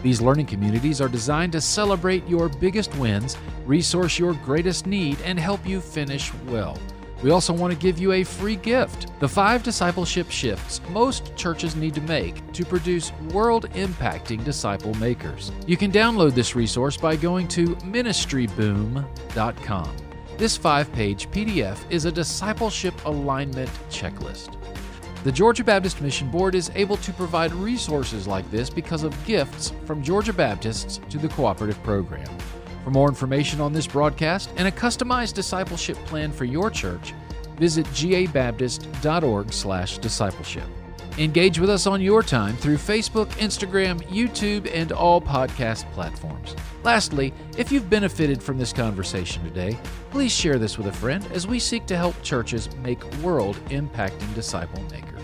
[0.00, 5.40] These learning communities are designed to celebrate your biggest wins, resource your greatest need, and
[5.40, 6.78] help you finish well.
[7.22, 11.76] We also want to give you a free gift the five discipleship shifts most churches
[11.76, 15.52] need to make to produce world impacting disciple makers.
[15.66, 19.96] You can download this resource by going to ministryboom.com.
[20.36, 24.54] This five page PDF is a discipleship alignment checklist.
[25.24, 29.72] The Georgia Baptist Mission Board is able to provide resources like this because of gifts
[29.84, 32.28] from Georgia Baptists to the cooperative program.
[32.86, 37.14] For more information on this broadcast and a customized discipleship plan for your church,
[37.56, 40.64] visit gabaptist.org/discipleship.
[41.18, 46.54] Engage with us on your time through Facebook, Instagram, YouTube, and all podcast platforms.
[46.84, 49.76] Lastly, if you've benefited from this conversation today,
[50.12, 54.32] please share this with a friend as we seek to help churches make world impacting
[54.36, 55.15] disciple makers.